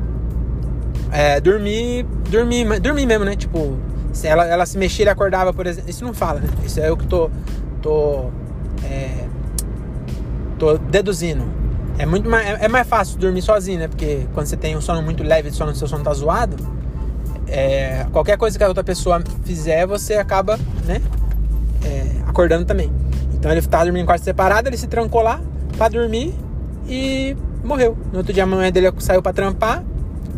é, 1.13 1.41
dormir, 1.41 2.07
dormir, 2.31 2.81
dormir 2.81 3.05
mesmo, 3.05 3.25
né? 3.25 3.37
Tipo, 3.37 3.77
se 4.13 4.27
ela, 4.27 4.47
ela 4.47 4.65
se 4.65 4.79
mexia, 4.79 5.03
ele 5.03 5.11
acordava, 5.11 5.53
por 5.53 5.67
exemplo. 5.67 5.91
Isso 5.91 6.05
não 6.05 6.15
fala, 6.15 6.41
né? 6.41 6.49
Isso 6.65 6.81
é 6.81 6.91
o 6.91 6.97
que 6.97 7.07
tô, 7.07 7.31
tô, 7.83 8.31
é, 8.85 9.27
tô 10.59 10.79
deduzindo. 10.79 11.45
É 11.99 12.05
muito 12.05 12.29
mais, 12.29 12.47
é, 12.47 12.65
é, 12.65 12.69
mais 12.69 12.87
fácil 12.87 13.19
dormir 13.19 13.43
sozinho, 13.43 13.79
né? 13.79 13.89
Porque 13.89 14.27
quando 14.35 14.47
você 14.47 14.57
tem 14.57 14.77
um 14.77 14.81
sono 14.81 15.03
muito 15.03 15.23
leve, 15.23 15.49
o 15.49 15.53
seu 15.53 15.89
sono 15.89 16.05
tá 16.05 16.13
zoado, 16.13 16.57
é, 17.49 18.07
qualquer 18.13 18.37
coisa 18.37 18.59
que 18.59 18.65
a 18.65 18.69
outra 18.69 18.85
pessoa 18.85 19.23
fizer, 19.45 19.87
você 19.87 20.15
acaba, 20.15 20.59
né? 20.85 21.01
É, 21.85 22.29
acordando 22.29 22.65
também. 22.65 22.91
Então 23.35 23.51
ele 23.51 23.61
estava 23.61 23.85
dormindo 23.85 24.03
em 24.03 24.07
quarto 24.07 24.25
separado, 24.25 24.69
ele 24.69 24.77
se 24.77 24.87
trancou 24.87 25.23
lá 25.23 25.41
para 25.79 25.89
dormir 25.89 26.35
e 26.89 27.37
morreu. 27.65 27.97
No 28.13 28.19
outro 28.19 28.33
dia 28.33 28.43
a 28.43 28.47
mãe 28.47 28.71
dele 28.71 28.93
saiu 28.99 29.23
para 29.23 29.33
trampar, 29.33 29.83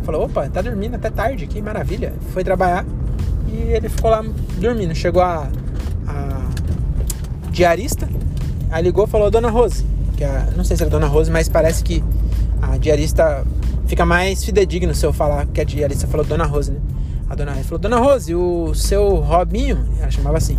falou: 0.03 0.25
opa, 0.25 0.47
tá 0.49 0.61
dormindo 0.61 0.95
até 0.95 1.09
tarde, 1.09 1.45
que 1.47 1.61
maravilha. 1.61 2.13
Foi 2.31 2.43
trabalhar 2.43 2.85
e 3.47 3.71
ele 3.73 3.89
ficou 3.89 4.11
lá 4.11 4.23
dormindo. 4.57 4.95
Chegou 4.95 5.21
a, 5.21 5.47
a 6.07 6.49
diarista, 7.51 8.07
aí 8.71 8.83
ligou 8.83 9.07
falou: 9.07 9.29
Dona 9.29 9.49
Rose, 9.49 9.85
que 10.19 10.23
a, 10.25 10.47
não 10.55 10.63
sei 10.63 10.75
se 10.75 10.83
é 10.83 10.85
Dona 10.85 11.07
Rose, 11.07 11.31
mas 11.31 11.47
parece 11.47 11.83
que 11.83 12.03
a 12.61 12.77
diarista 12.77 13.45
fica 13.87 14.05
mais 14.05 14.43
fidedigno 14.43 14.93
se 14.93 15.05
eu 15.05 15.13
falar 15.13 15.45
que 15.47 15.61
a 15.61 15.63
diarista 15.63 16.07
falou 16.07 16.25
Dona 16.25 16.45
Rose, 16.45 16.71
né? 16.71 16.79
A 17.29 17.35
dona 17.35 17.53
Rose 17.53 17.63
falou: 17.63 17.79
Dona 17.79 17.97
Rose, 17.97 18.35
o 18.35 18.73
seu 18.73 19.15
Robinho, 19.15 19.87
ela 19.99 20.11
chamava 20.11 20.37
assim 20.37 20.57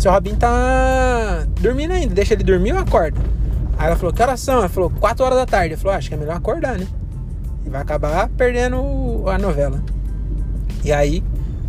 seu 0.00 0.10
Robin 0.10 0.34
tá 0.34 1.46
dormindo 1.60 1.92
ainda, 1.92 2.14
deixa 2.14 2.34
ele 2.34 2.42
dormir 2.42 2.72
ou 2.72 2.78
acorda? 2.78 3.20
Aí 3.78 3.86
ela 3.86 3.96
falou, 3.96 4.12
que 4.12 4.22
horas 4.22 4.40
são? 4.40 4.58
Ela 4.58 4.68
falou, 4.68 4.90
4 4.90 5.24
horas 5.24 5.38
da 5.38 5.46
tarde. 5.46 5.74
Ele 5.74 5.76
falou, 5.76 5.94
ah, 5.94 5.98
acho 5.98 6.08
que 6.08 6.14
é 6.14 6.18
melhor 6.18 6.36
acordar, 6.36 6.78
né? 6.78 6.86
E 7.64 7.70
vai 7.70 7.80
acabar 7.80 8.28
perdendo 8.30 9.24
a 9.26 9.38
novela. 9.38 9.82
E 10.84 10.92
aí, 10.92 11.22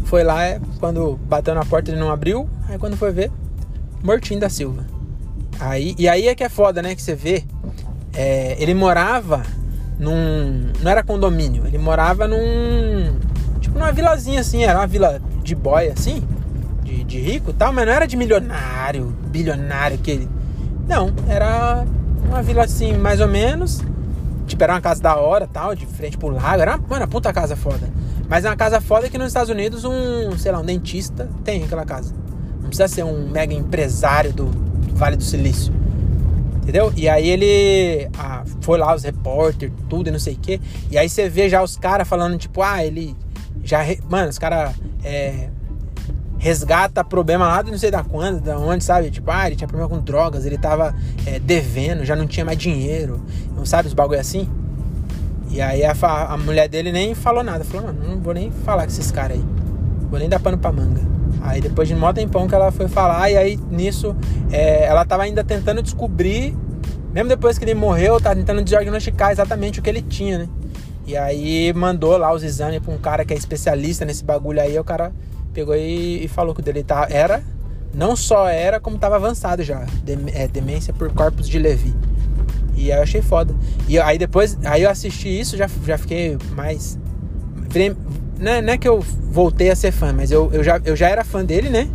foi 0.05 0.23
lá, 0.23 0.43
é, 0.43 0.61
quando 0.79 1.17
bateu 1.27 1.53
na 1.53 1.65
porta 1.65 1.91
ele 1.91 1.99
não 1.99 2.11
abriu. 2.11 2.49
Aí 2.69 2.77
quando 2.77 2.95
foi 2.95 3.11
ver, 3.11 3.31
mortinho 4.03 4.39
da 4.39 4.49
Silva. 4.49 4.85
Aí, 5.61 5.95
e 5.97 6.09
aí 6.09 6.27
é 6.27 6.35
que 6.35 6.43
é 6.43 6.49
foda, 6.49 6.81
né? 6.81 6.95
Que 6.95 7.01
você 7.01 7.15
vê. 7.15 7.45
É, 8.13 8.57
ele 8.59 8.73
morava 8.73 9.43
num. 9.97 10.71
Não 10.81 10.91
era 10.91 11.03
condomínio, 11.03 11.65
ele 11.65 11.77
morava 11.77 12.27
num. 12.27 13.17
Tipo 13.61 13.77
numa 13.77 13.91
vilazinha 13.91 14.41
assim, 14.41 14.63
era 14.63 14.79
uma 14.79 14.87
vila 14.87 15.21
de 15.43 15.55
boy 15.55 15.87
assim 15.87 16.27
de, 16.91 17.03
de 17.03 17.19
rico 17.19 17.53
tal, 17.53 17.71
mas 17.71 17.85
não 17.85 17.93
era 17.93 18.05
de 18.05 18.17
milionário, 18.17 19.15
bilionário 19.27 19.97
que 19.97 20.11
ele. 20.11 20.29
Não, 20.87 21.13
era 21.27 21.85
uma 22.27 22.41
vila 22.43 22.63
assim, 22.63 22.93
mais 22.93 23.21
ou 23.21 23.27
menos. 23.27 23.81
Tipo, 24.45 24.63
era 24.63 24.73
uma 24.73 24.81
casa 24.81 25.01
da 25.01 25.15
hora 25.15 25.47
tal, 25.47 25.73
de 25.73 25.85
frente 25.85 26.17
pro 26.17 26.29
lago. 26.29 26.61
Era 26.61 26.75
uma, 26.75 27.07
puta 27.07 27.31
casa 27.31 27.55
foda. 27.55 27.89
Mas 28.27 28.43
é 28.43 28.49
uma 28.49 28.55
casa 28.57 28.81
foda 28.81 29.09
que 29.09 29.17
nos 29.17 29.27
Estados 29.27 29.49
Unidos 29.49 29.85
um, 29.85 30.37
sei 30.37 30.51
lá, 30.51 30.59
um 30.59 30.65
dentista 30.65 31.29
tem 31.43 31.63
aquela 31.63 31.85
casa. 31.85 32.13
Não 32.61 32.67
precisa 32.67 32.87
ser 32.87 33.03
um 33.03 33.29
mega 33.29 33.53
empresário 33.53 34.33
do 34.33 34.70
Vale 35.01 35.15
do 35.15 35.23
Silício. 35.23 35.73
Entendeu? 36.57 36.93
E 36.95 37.09
aí 37.09 37.27
ele 37.27 38.07
ah, 38.19 38.43
foi 38.61 38.77
lá, 38.77 38.93
os 38.93 39.01
repórter, 39.01 39.71
tudo 39.89 40.09
e 40.09 40.11
não 40.11 40.19
sei 40.19 40.35
o 40.35 40.37
quê. 40.37 40.61
E 40.91 40.97
aí 40.97 41.09
você 41.09 41.27
vê 41.27 41.49
já 41.49 41.63
os 41.63 41.75
caras 41.75 42.07
falando, 42.07 42.37
tipo, 42.37 42.61
ah, 42.61 42.85
ele 42.85 43.15
já. 43.63 43.79
Mano, 44.07 44.29
os 44.29 44.37
caras 44.37 44.75
é, 45.03 45.49
resgata 46.37 47.03
problema 47.03 47.47
lá 47.47 47.63
de 47.63 47.71
não 47.71 47.79
sei 47.79 47.89
da 47.89 48.03
quando, 48.03 48.41
da 48.41 48.59
onde, 48.59 48.83
sabe? 48.83 49.09
Tipo, 49.09 49.31
ah, 49.31 49.47
ele 49.47 49.55
tinha 49.55 49.67
problema 49.67 49.89
com 49.89 49.99
drogas, 49.99 50.45
ele 50.45 50.59
tava 50.59 50.95
é, 51.25 51.39
devendo, 51.39 52.05
já 52.05 52.15
não 52.15 52.27
tinha 52.27 52.45
mais 52.45 52.59
dinheiro, 52.59 53.19
não 53.57 53.65
sabe 53.65 53.87
os 53.87 53.95
bagulho 53.95 54.19
assim? 54.19 54.47
E 55.49 55.59
aí 55.59 55.83
a, 55.83 55.95
a 56.29 56.37
mulher 56.37 56.69
dele 56.69 56.91
nem 56.91 57.15
falou 57.15 57.43
nada, 57.43 57.63
falou, 57.63 57.87
mano, 57.87 58.07
não 58.07 58.21
vou 58.21 58.35
nem 58.35 58.51
falar 58.51 58.83
com 58.83 58.91
esses 58.91 59.09
caras 59.09 59.39
aí, 59.39 59.45
vou 60.11 60.19
nem 60.19 60.29
dar 60.29 60.39
pano 60.39 60.59
pra 60.59 60.71
manga. 60.71 61.01
Aí 61.41 61.61
depois 61.61 61.87
de 61.87 61.95
mó 61.95 62.11
tempão 62.11 62.47
que 62.47 62.55
ela 62.55 62.71
foi 62.71 62.87
falar, 62.87 63.29
e 63.29 63.37
aí 63.37 63.59
nisso 63.69 64.15
é, 64.51 64.85
ela 64.85 65.05
tava 65.05 65.23
ainda 65.23 65.43
tentando 65.43 65.81
descobrir, 65.81 66.55
mesmo 67.13 67.29
depois 67.29 67.57
que 67.57 67.65
ele 67.65 67.73
morreu, 67.73 68.19
tava 68.19 68.35
tentando 68.35 68.63
diagnosticar 68.63 69.31
exatamente 69.31 69.79
o 69.79 69.83
que 69.83 69.89
ele 69.89 70.01
tinha, 70.01 70.39
né? 70.39 70.49
E 71.05 71.17
aí 71.17 71.73
mandou 71.73 72.17
lá 72.17 72.33
os 72.33 72.43
exames 72.43 72.79
pra 72.79 72.93
um 72.93 72.97
cara 72.97 73.25
que 73.25 73.33
é 73.33 73.37
especialista 73.37 74.05
nesse 74.05 74.23
bagulho 74.23 74.61
aí, 74.61 74.77
o 74.77 74.83
cara 74.83 75.11
pegou 75.53 75.75
e, 75.75 76.23
e 76.23 76.27
falou 76.27 76.53
que 76.53 76.61
o 76.61 76.63
dele 76.63 76.83
tá, 76.83 77.07
era, 77.09 77.43
não 77.93 78.15
só 78.15 78.47
era, 78.47 78.79
como 78.79 78.97
tava 78.97 79.15
avançado 79.15 79.63
já. 79.63 79.85
é, 80.33 80.47
demência 80.47 80.93
por 80.93 81.11
corpos 81.11 81.47
de 81.47 81.59
Levi. 81.59 81.93
E 82.75 82.91
aí 82.91 82.97
eu 82.97 83.03
achei 83.03 83.21
foda. 83.21 83.53
E 83.87 83.99
aí 83.99 84.17
depois, 84.17 84.57
aí 84.63 84.83
eu 84.83 84.89
assisti 84.89 85.27
isso, 85.27 85.57
já, 85.57 85.67
já 85.85 85.97
fiquei 85.97 86.37
mais. 86.55 86.97
Não 88.41 88.51
é, 88.51 88.61
não 88.61 88.73
é 88.73 88.77
que 88.77 88.87
eu 88.87 88.99
voltei 88.99 89.69
a 89.69 89.75
ser 89.75 89.91
fã, 89.91 90.11
mas 90.11 90.31
eu, 90.31 90.49
eu, 90.51 90.63
já, 90.63 90.81
eu 90.83 90.95
já 90.95 91.07
era 91.07 91.23
fã 91.23 91.45
dele, 91.45 91.69
né? 91.69 91.87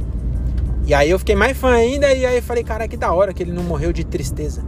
E 0.87 0.94
aí 0.94 1.11
eu 1.11 1.18
fiquei 1.18 1.35
mais 1.35 1.59
fã 1.59 1.72
ainda, 1.72 2.14
e 2.14 2.24
aí 2.24 2.40
falei, 2.40 2.62
cara, 2.62 2.87
que 2.87 2.96
da 2.96 3.12
hora 3.12 3.35
que 3.35 3.42
ele 3.42 3.50
não 3.50 3.64
morreu 3.64 3.92
de 3.92 4.04
tristeza. 4.04 4.62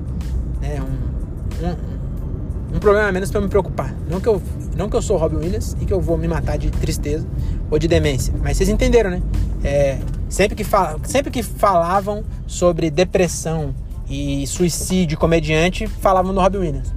Né? 0.60 0.82
Um, 0.82 1.64
um, 1.64 2.76
um 2.76 2.78
problema 2.80 3.08
a 3.08 3.12
menos 3.12 3.30
para 3.30 3.40
me 3.40 3.48
preocupar. 3.48 3.94
Não 4.10 4.20
que, 4.20 4.28
eu, 4.28 4.42
não 4.76 4.90
que 4.90 4.96
eu 4.96 5.02
sou 5.02 5.16
Robin 5.16 5.36
Williams 5.36 5.76
e 5.80 5.84
que 5.84 5.92
eu 5.92 6.00
vou 6.00 6.18
me 6.18 6.26
matar 6.26 6.58
de 6.58 6.68
tristeza, 6.68 7.24
ou 7.70 7.78
de 7.78 7.86
demência. 7.86 8.34
Mas 8.42 8.56
vocês 8.56 8.68
entenderam, 8.68 9.10
né? 9.10 9.22
É, 9.62 9.98
sempre, 10.28 10.56
que 10.56 10.64
fala, 10.64 10.98
sempre 11.04 11.30
que 11.30 11.44
falavam 11.44 12.24
sobre 12.48 12.90
depressão 12.90 13.72
e 14.10 14.44
suicídio 14.48 15.16
comediante, 15.16 15.86
falavam 15.86 16.34
do 16.34 16.40
Robin 16.40 16.58
Williams. 16.58 16.92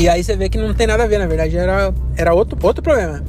E 0.00 0.08
aí 0.08 0.24
você 0.24 0.34
vê 0.34 0.48
que 0.48 0.56
não 0.56 0.72
tem 0.72 0.86
nada 0.86 1.04
a 1.04 1.06
ver, 1.06 1.18
na 1.18 1.26
verdade, 1.26 1.58
era, 1.58 1.92
era 2.16 2.32
outro, 2.32 2.58
outro 2.62 2.82
problema. 2.82 3.22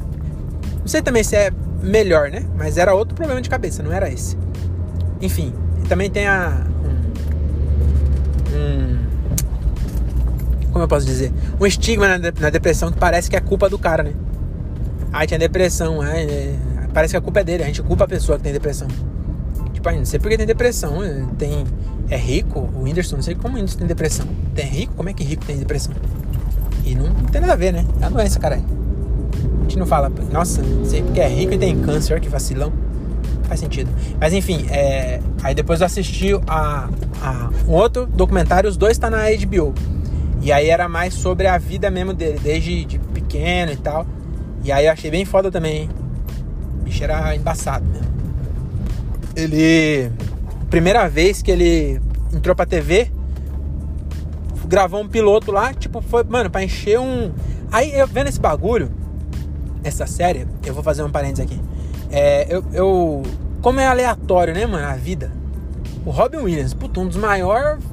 Não 0.80 0.86
sei 0.86 1.02
também 1.02 1.22
se 1.22 1.36
é 1.36 1.52
melhor, 1.82 2.30
né? 2.30 2.46
Mas 2.56 2.78
era 2.78 2.94
outro 2.94 3.14
problema 3.14 3.42
de 3.42 3.50
cabeça, 3.50 3.82
não 3.82 3.92
era 3.92 4.10
esse. 4.10 4.38
Enfim, 5.20 5.52
também 5.86 6.08
tem 6.08 6.26
a. 6.26 6.66
Um, 8.54 8.96
como 10.72 10.82
eu 10.82 10.88
posso 10.88 11.04
dizer? 11.04 11.30
Um 11.60 11.66
estigma 11.66 12.08
na, 12.08 12.32
na, 12.40 12.48
depressão 12.48 12.90
que 12.90 12.98
parece 12.98 13.28
que 13.28 13.36
é 13.36 13.40
culpa 13.40 13.68
do 13.68 13.78
cara, 13.78 14.02
né? 14.02 14.14
Aí 15.12 15.26
tinha 15.26 15.38
depressão, 15.38 16.00
aí, 16.00 16.26
é, 16.26 16.56
parece 16.94 17.12
que 17.12 17.18
a 17.18 17.20
culpa 17.20 17.40
é 17.40 17.44
dele, 17.44 17.64
a 17.64 17.66
gente 17.66 17.82
culpa 17.82 18.04
a 18.04 18.08
pessoa 18.08 18.38
que 18.38 18.44
tem 18.44 18.52
depressão. 18.52 18.88
Tipo, 19.74 19.90
aí, 19.90 19.98
não 19.98 20.06
sei 20.06 20.18
porque 20.18 20.38
tem 20.38 20.46
depressão, 20.46 21.02
tem. 21.36 21.66
É 22.08 22.16
rico, 22.16 22.60
o 22.74 22.84
Whindersson, 22.84 23.16
não 23.16 23.22
sei 23.22 23.34
como 23.34 23.56
o 23.56 23.56
Whindersson 23.58 23.78
tem 23.78 23.86
depressão. 23.86 24.26
Tem 24.54 24.64
rico? 24.64 24.94
Como 24.94 25.10
é 25.10 25.12
que 25.12 25.22
rico 25.22 25.44
tem 25.44 25.58
depressão? 25.58 25.92
E 26.92 26.94
não, 26.94 27.06
não 27.06 27.24
tem 27.24 27.40
nada 27.40 27.54
a 27.54 27.56
ver, 27.56 27.72
né? 27.72 27.86
É 28.02 28.04
a 28.04 28.08
doença, 28.10 28.38
caralho. 28.38 28.64
A 29.60 29.62
gente 29.62 29.78
não 29.78 29.86
fala, 29.86 30.12
nossa, 30.30 30.62
sei 30.84 31.02
porque 31.02 31.20
é 31.20 31.28
rico 31.28 31.54
e 31.54 31.58
tem 31.58 31.80
câncer, 31.80 32.20
que 32.20 32.28
vacilão 32.28 32.70
faz 33.44 33.60
sentido. 33.60 33.90
Mas 34.20 34.34
enfim, 34.34 34.66
é... 34.70 35.20
aí 35.42 35.54
depois 35.54 35.80
eu 35.80 35.86
assisti 35.86 36.32
a, 36.46 36.90
a, 37.22 37.50
um 37.66 37.72
outro 37.72 38.06
documentário, 38.06 38.68
os 38.68 38.76
dois 38.76 38.98
tá 38.98 39.08
na 39.08 39.22
HBO. 39.30 39.74
E 40.42 40.52
aí 40.52 40.68
era 40.68 40.86
mais 40.86 41.14
sobre 41.14 41.46
a 41.46 41.56
vida 41.56 41.90
mesmo 41.90 42.12
dele, 42.12 42.38
desde 42.42 42.84
de 42.84 42.98
pequeno 42.98 43.72
e 43.72 43.76
tal. 43.76 44.06
E 44.62 44.70
aí 44.70 44.84
eu 44.84 44.92
achei 44.92 45.10
bem 45.10 45.24
foda 45.24 45.50
também, 45.50 45.82
hein? 45.82 45.90
Bicho 46.84 47.02
era 47.04 47.34
embaçado 47.34 47.86
mesmo. 47.86 48.12
Ele. 49.34 50.10
Primeira 50.68 51.08
vez 51.08 51.40
que 51.40 51.50
ele 51.50 52.00
entrou 52.34 52.54
pra 52.54 52.66
TV, 52.66 53.10
gravou 54.72 55.02
um 55.02 55.06
piloto 55.06 55.52
lá, 55.52 55.74
tipo, 55.74 56.00
foi, 56.00 56.24
mano, 56.24 56.48
pra 56.48 56.64
encher 56.64 56.98
um. 56.98 57.30
Aí 57.70 57.92
eu 57.92 58.06
vendo 58.06 58.28
esse 58.28 58.40
bagulho, 58.40 58.90
essa 59.84 60.06
série, 60.06 60.48
eu 60.64 60.72
vou 60.72 60.82
fazer 60.82 61.02
um 61.02 61.10
parênteses 61.10 61.44
aqui. 61.44 61.60
É, 62.10 62.46
eu, 62.48 62.64
eu 62.72 63.22
como 63.60 63.80
é 63.80 63.86
aleatório, 63.86 64.54
né, 64.54 64.64
mano, 64.64 64.86
a 64.86 64.94
vida. 64.94 65.30
O 66.06 66.10
Robin 66.10 66.38
Williams, 66.38 66.72
puto, 66.72 67.02
um 67.02 67.06
dos 67.06 67.18
maiores. 67.18 67.84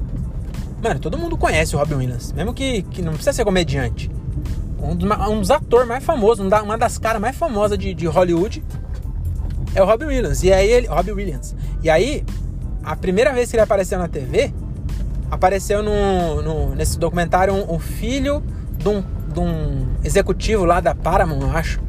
Mano, 0.82 0.98
todo 0.98 1.18
mundo 1.18 1.36
conhece 1.36 1.76
o 1.76 1.78
Robin 1.78 1.96
Williams. 1.96 2.32
Mesmo 2.32 2.54
que, 2.54 2.80
que 2.84 3.02
não 3.02 3.12
precisa 3.12 3.34
ser 3.34 3.44
comediante. 3.44 4.10
Um 4.82 4.96
dos, 4.96 5.10
um 5.28 5.38
dos 5.38 5.50
atores 5.50 5.86
mais 5.86 6.02
famosos, 6.02 6.46
uma 6.46 6.78
das 6.78 6.96
caras 6.96 7.20
mais 7.20 7.36
famosas 7.36 7.76
de, 7.76 7.92
de 7.92 8.06
Hollywood 8.06 8.64
é 9.74 9.82
o 9.82 9.84
Robin 9.84 10.06
Williams. 10.06 10.42
E 10.42 10.50
aí 10.50 10.72
ele. 10.72 10.86
Robin 10.86 11.12
Williams. 11.12 11.54
E 11.82 11.90
aí, 11.90 12.24
a 12.82 12.96
primeira 12.96 13.34
vez 13.34 13.50
que 13.50 13.56
ele 13.56 13.62
apareceu 13.62 13.98
na 13.98 14.08
TV, 14.08 14.50
apareceu 15.30 15.82
no, 15.82 16.42
no 16.42 16.74
nesse 16.74 16.98
documentário 16.98 17.54
um, 17.54 17.74
um 17.74 17.78
filho 17.78 18.42
de 18.76 18.88
um, 18.88 19.04
de 19.32 19.40
um 19.40 19.86
executivo 20.02 20.64
lá 20.64 20.80
da 20.80 20.94
Paramount, 20.94 21.40
eu 21.40 21.50
acho 21.50 21.80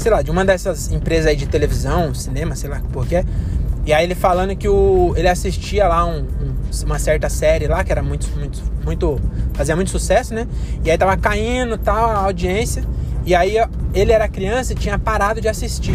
sei 0.00 0.10
lá, 0.10 0.22
de 0.22 0.30
uma 0.30 0.44
dessas 0.44 0.90
empresas 0.90 1.26
aí 1.26 1.36
de 1.36 1.46
televisão, 1.46 2.14
cinema, 2.14 2.56
sei 2.56 2.70
lá 2.70 2.80
por 2.90 3.06
quê. 3.06 3.24
E 3.84 3.92
aí 3.92 4.04
ele 4.04 4.14
falando 4.14 4.56
que 4.56 4.68
o, 4.68 5.12
ele 5.16 5.28
assistia 5.28 5.86
lá 5.88 6.06
um, 6.06 6.26
uma 6.84 6.98
certa 6.98 7.28
série 7.28 7.66
lá, 7.66 7.84
que 7.84 7.92
era 7.92 8.02
muito, 8.02 8.28
muito, 8.36 8.62
muito. 8.84 9.20
fazia 9.52 9.76
muito 9.76 9.90
sucesso, 9.90 10.34
né? 10.34 10.46
E 10.84 10.90
aí 10.90 10.96
tava 10.96 11.16
caindo 11.16 11.76
tal, 11.76 12.10
a 12.10 12.18
audiência. 12.18 12.82
E 13.26 13.34
aí 13.34 13.56
ele 13.92 14.12
era 14.12 14.26
criança 14.28 14.72
e 14.72 14.76
tinha 14.76 14.98
parado 14.98 15.40
de 15.40 15.48
assistir. 15.48 15.94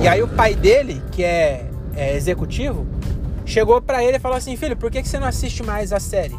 E 0.00 0.08
aí 0.08 0.22
o 0.22 0.28
pai 0.28 0.54
dele, 0.54 1.02
que 1.12 1.22
é, 1.22 1.66
é 1.94 2.16
executivo, 2.16 2.86
chegou 3.44 3.80
para 3.80 4.02
ele 4.02 4.16
e 4.16 4.20
falou 4.20 4.36
assim: 4.36 4.56
Filho, 4.56 4.76
por 4.76 4.90
que, 4.90 5.02
que 5.02 5.08
você 5.08 5.18
não 5.18 5.26
assiste 5.26 5.62
mais 5.62 5.92
a 5.92 6.00
série? 6.00 6.36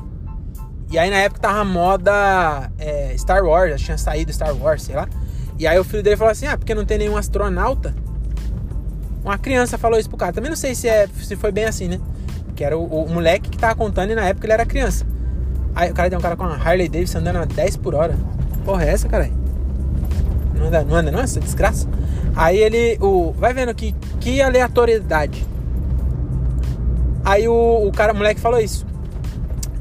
E 0.92 0.98
aí 0.98 1.10
na 1.10 1.18
época 1.18 1.42
tava 1.42 1.64
moda 1.66 2.72
é, 2.78 3.16
Star 3.18 3.44
Wars, 3.44 3.82
tinha 3.82 3.98
saído 3.98 4.32
Star 4.32 4.56
Wars, 4.56 4.84
sei 4.84 4.96
lá. 4.96 5.08
E 5.58 5.66
aí 5.66 5.80
o 5.80 5.84
filho 5.84 6.04
dele 6.04 6.18
falou 6.18 6.32
assim: 6.32 6.48
ah, 6.48 6.58
porque 6.58 6.76
não 6.76 6.86
tem 6.86 6.98
nenhum 6.98 7.18
astronauta? 7.18 7.96
Uma 9.24 9.38
criança 9.38 9.78
falou 9.78 10.00
isso 10.00 10.10
pro 10.10 10.18
cara. 10.18 10.34
Também 10.34 10.50
não 10.50 10.58
sei 10.58 10.76
se, 10.76 10.88
é, 10.88 11.08
se 11.08 11.36
foi 11.36 11.52
bem 11.52 11.66
assim, 11.66 11.88
né? 11.88 12.00
Que 12.56 12.64
era 12.64 12.78
o, 12.78 12.84
o 12.84 13.10
moleque 13.10 13.50
que 13.50 13.58
tava 13.58 13.76
contando 13.76 14.12
e 14.12 14.16
na 14.16 14.28
época 14.28 14.46
ele 14.46 14.54
era 14.54 14.66
criança. 14.66 15.06
Aí 15.74 15.92
o 15.92 15.94
cara 15.94 16.10
tem 16.10 16.18
um 16.18 16.22
cara 16.22 16.36
com 16.36 16.44
uma 16.44 16.56
Harley 16.56 16.88
Davidson 16.88 17.18
andando 17.18 17.38
a 17.38 17.46
10 17.46 17.78
por 17.78 17.96
hora. 17.96 18.16
Porra, 18.64 18.86
é 18.86 18.90
essa, 18.90 19.10
cara? 19.10 19.30
Não 20.54 20.68
anda, 20.68 20.84
não 20.84 20.96
anda, 20.96 21.12
não? 21.12 21.20
Essa 21.20 21.40
desgraça. 21.40 21.88
Aí 22.36 22.58
ele. 22.58 22.98
O, 23.02 23.34
vai 23.34 23.54
vendo 23.54 23.74
que, 23.74 23.94
que 24.20 24.42
aleatoriedade. 24.42 25.46
Aí 27.26 27.48
o, 27.48 27.88
o 27.88 27.92
cara, 27.92 28.14
o 28.14 28.16
moleque 28.16 28.40
falou 28.40 28.60
isso. 28.60 28.86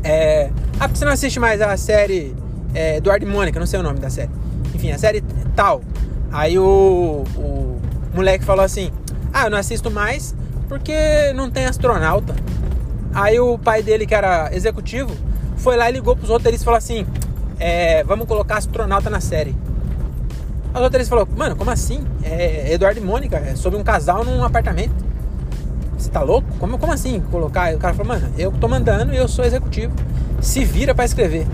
É, 0.02 0.50
ah, 0.80 0.88
porque 0.88 0.96
você 0.96 1.04
não 1.04 1.12
assiste 1.12 1.38
mais 1.38 1.60
a 1.60 1.76
série 1.76 2.34
é, 2.74 2.96
Eduardo 2.96 3.26
e 3.26 3.28
Mônica, 3.28 3.60
não 3.60 3.66
sei 3.66 3.78
o 3.80 3.82
nome 3.82 4.00
da 4.00 4.08
série. 4.08 4.30
Enfim, 4.74 4.90
a 4.90 4.98
série 4.98 5.22
tal. 5.54 5.82
Aí 6.32 6.58
o, 6.58 7.24
o 7.36 7.80
moleque 8.14 8.44
falou 8.44 8.64
assim: 8.64 8.90
Ah, 9.32 9.44
eu 9.44 9.50
não 9.50 9.58
assisto 9.58 9.90
mais 9.90 10.34
porque 10.68 11.32
não 11.34 11.50
tem 11.50 11.66
astronauta. 11.66 12.34
Aí 13.12 13.38
o 13.38 13.58
pai 13.58 13.82
dele, 13.82 14.06
que 14.06 14.14
era 14.14 14.50
executivo, 14.52 15.14
foi 15.56 15.76
lá 15.76 15.88
e 15.88 15.92
ligou 15.92 16.16
pros 16.16 16.30
roteiristas 16.30 16.62
e 16.62 16.64
falou 16.64 16.78
assim: 16.78 17.06
é, 17.58 18.02
Vamos 18.04 18.26
colocar 18.26 18.56
astronauta 18.56 19.10
na 19.10 19.20
série. 19.20 19.54
Aí 20.72 20.80
o 20.80 20.84
roteirista 20.84 21.14
falou: 21.14 21.28
Mano, 21.36 21.54
como 21.54 21.70
assim? 21.70 22.04
É 22.22 22.72
Eduardo 22.72 22.98
e 22.98 23.02
Mônica, 23.02 23.36
é 23.36 23.54
sobre 23.54 23.78
um 23.78 23.84
casal 23.84 24.24
num 24.24 24.42
apartamento. 24.42 25.04
Você 26.04 26.10
tá 26.10 26.20
louco? 26.20 26.46
Como, 26.58 26.78
como 26.78 26.92
assim 26.92 27.20
colocar? 27.30 27.74
O 27.74 27.78
cara 27.78 27.94
falou: 27.94 28.12
Mano, 28.12 28.30
eu 28.36 28.52
tô 28.52 28.68
mandando 28.68 29.14
e 29.14 29.16
eu 29.16 29.26
sou 29.26 29.42
executivo. 29.42 29.94
Se 30.40 30.62
vira 30.62 30.94
para 30.94 31.06
escrever. 31.06 31.46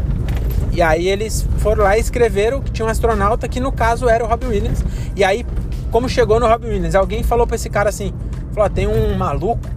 E 0.73 0.83
aí 0.83 1.09
eles 1.09 1.47
foram 1.59 1.85
lá 1.85 1.97
e 1.97 2.01
escreveram 2.01 2.61
que 2.61 2.73
tinha 2.73 2.85
um 2.85 2.89
astronauta 2.89 3.47
que 3.49 3.61
no 3.61 3.71
caso 3.71 4.09
era 4.09 4.25
o 4.25 4.27
Robin 4.27 4.47
Williams. 4.47 4.85
E 5.15 5.23
aí, 5.23 5.47
como 5.93 6.09
chegou 6.09 6.41
no 6.41 6.49
Robin 6.49 6.67
Williams, 6.67 6.97
alguém 6.97 7.23
falou 7.23 7.47
pra 7.47 7.55
esse 7.55 7.71
cara 7.71 7.91
assim: 7.91 8.13
falou, 8.53 8.69
tem 8.69 8.89
um 8.89 9.17
maluco 9.17 9.69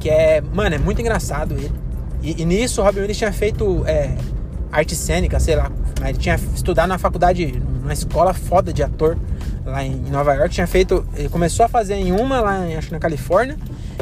que 0.00 0.08
é, 0.08 0.40
mano, 0.40 0.76
é 0.76 0.78
muito 0.78 1.00
engraçado 1.02 1.54
ele. 1.54 1.72
E, 2.22 2.40
e 2.40 2.44
nisso 2.46 2.80
o 2.80 2.84
Robin 2.84 3.00
Williams 3.00 3.18
tinha 3.18 3.32
feito 3.32 3.84
é, 3.86 4.16
arte 4.72 4.96
cênica, 4.96 5.38
sei 5.38 5.56
lá. 5.56 5.70
Ele 6.02 6.18
tinha 6.18 6.36
estudado 6.54 6.88
na 6.88 6.98
faculdade, 6.98 7.62
numa 7.82 7.92
escola 7.92 8.32
foda 8.32 8.72
de 8.72 8.82
ator 8.82 9.16
lá 9.64 9.84
em 9.84 9.94
Nova 10.10 10.34
York. 10.34 10.54
Tinha 10.54 10.66
feito, 10.66 11.06
ele 11.14 11.28
começou 11.28 11.64
a 11.64 11.68
fazer 11.68 11.94
em 11.94 12.12
uma 12.12 12.40
lá, 12.40 12.60
acho 12.76 12.92
na 12.92 12.98
Califórnia. 12.98 13.56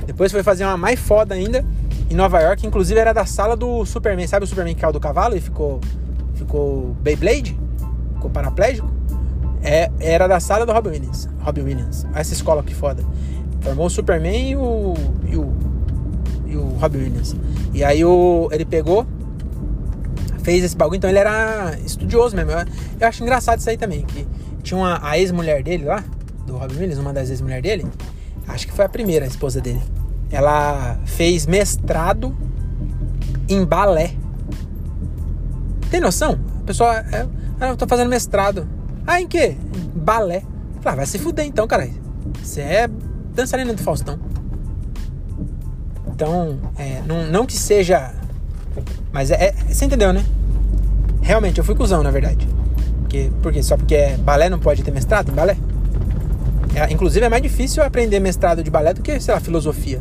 Depois 0.06 0.32
foi 0.32 0.42
fazer 0.42 0.64
uma 0.64 0.76
mais 0.76 0.98
foda 0.98 1.34
ainda 1.34 1.64
em 2.10 2.14
Nova 2.14 2.40
York, 2.40 2.66
inclusive 2.66 2.98
era 2.98 3.12
da 3.12 3.24
sala 3.24 3.56
do 3.56 3.84
Superman. 3.84 4.26
Sabe 4.26 4.44
o 4.44 4.48
Superman 4.48 4.74
que 4.74 4.80
caiu 4.80 4.92
do 4.92 5.00
cavalo 5.00 5.36
e 5.36 5.40
ficou, 5.40 5.80
ficou 6.34 6.94
Beyblade? 7.00 7.58
Ficou 8.14 8.30
paraplégico? 8.30 8.90
É, 9.62 9.90
era 10.00 10.26
da 10.26 10.40
sala 10.40 10.66
do 10.66 10.72
Robin 10.72 10.90
Williams. 10.90 11.28
Robin 11.40 11.62
Williams. 11.62 12.06
Essa 12.14 12.34
escola 12.34 12.62
que 12.62 12.74
foda. 12.74 13.04
Formou 13.60 13.86
o 13.86 13.90
Superman 13.90 14.50
e 14.50 14.56
o, 14.56 14.94
e 15.24 15.36
o, 15.36 15.52
e 16.46 16.56
o 16.56 16.64
Robin 16.80 16.98
Williams. 16.98 17.36
E 17.72 17.84
aí 17.84 18.04
o, 18.04 18.48
ele 18.50 18.64
pegou, 18.64 19.06
fez 20.42 20.64
esse 20.64 20.76
bagulho. 20.76 20.98
Então 20.98 21.08
ele 21.08 21.18
era 21.18 21.76
estudioso 21.84 22.34
mesmo. 22.34 22.50
Eu, 22.50 22.58
eu 23.00 23.08
acho 23.08 23.22
engraçado 23.22 23.60
isso 23.60 23.70
aí 23.70 23.78
também. 23.78 24.02
Que 24.02 24.26
tinha 24.62 24.78
uma, 24.78 25.00
a 25.02 25.18
ex-mulher 25.18 25.62
dele 25.62 25.84
lá, 25.84 26.02
do 26.46 26.56
Robin 26.56 26.74
Williams, 26.74 26.98
uma 26.98 27.12
das 27.12 27.30
ex-mulheres 27.30 27.62
dele. 27.62 27.86
Acho 28.48 28.66
que 28.66 28.72
foi 28.72 28.84
a 28.84 28.88
primeira 28.88 29.26
esposa 29.26 29.60
dele 29.60 29.80
ela 30.32 30.98
fez 31.04 31.46
mestrado 31.46 32.34
em 33.48 33.64
balé. 33.64 34.14
Tem 35.90 36.00
noção? 36.00 36.38
A 36.62 36.64
pessoa, 36.64 36.96
é, 36.96 37.26
ah, 37.60 37.68
eu 37.68 37.76
tô 37.76 37.86
fazendo 37.86 38.08
mestrado. 38.08 38.66
Ah, 39.06 39.20
em 39.20 39.28
quê? 39.28 39.56
Balé. 39.94 40.42
Ah, 40.84 40.94
vai 40.94 41.04
se 41.04 41.18
fuder 41.18 41.44
então, 41.44 41.68
cara. 41.68 41.88
Você 42.42 42.62
é 42.62 42.88
dançarina 43.34 43.74
do 43.74 43.82
Faustão. 43.82 44.18
Então, 46.08 46.58
é, 46.78 47.02
não, 47.06 47.26
não 47.26 47.46
que 47.46 47.56
seja. 47.56 48.12
Mas 49.12 49.30
é, 49.30 49.48
é, 49.48 49.52
Você 49.68 49.84
entendeu, 49.84 50.14
né? 50.14 50.24
Realmente, 51.20 51.58
eu 51.58 51.64
fui 51.64 51.74
cuzão, 51.74 52.02
na 52.02 52.10
verdade. 52.10 52.48
Porque, 53.00 53.30
porque 53.42 53.62
só 53.62 53.76
porque 53.76 53.94
é 53.94 54.16
balé 54.16 54.48
não 54.48 54.58
pode 54.58 54.82
ter 54.82 54.90
mestrado 54.90 55.30
em 55.30 55.34
balé? 55.34 55.58
É, 56.74 56.90
inclusive 56.92 57.24
é 57.24 57.28
mais 57.28 57.42
difícil 57.42 57.82
aprender 57.82 58.18
mestrado 58.20 58.62
de 58.62 58.70
balé 58.70 58.94
do 58.94 59.02
que, 59.02 59.18
sei 59.20 59.34
lá, 59.34 59.40
filosofia. 59.40 60.00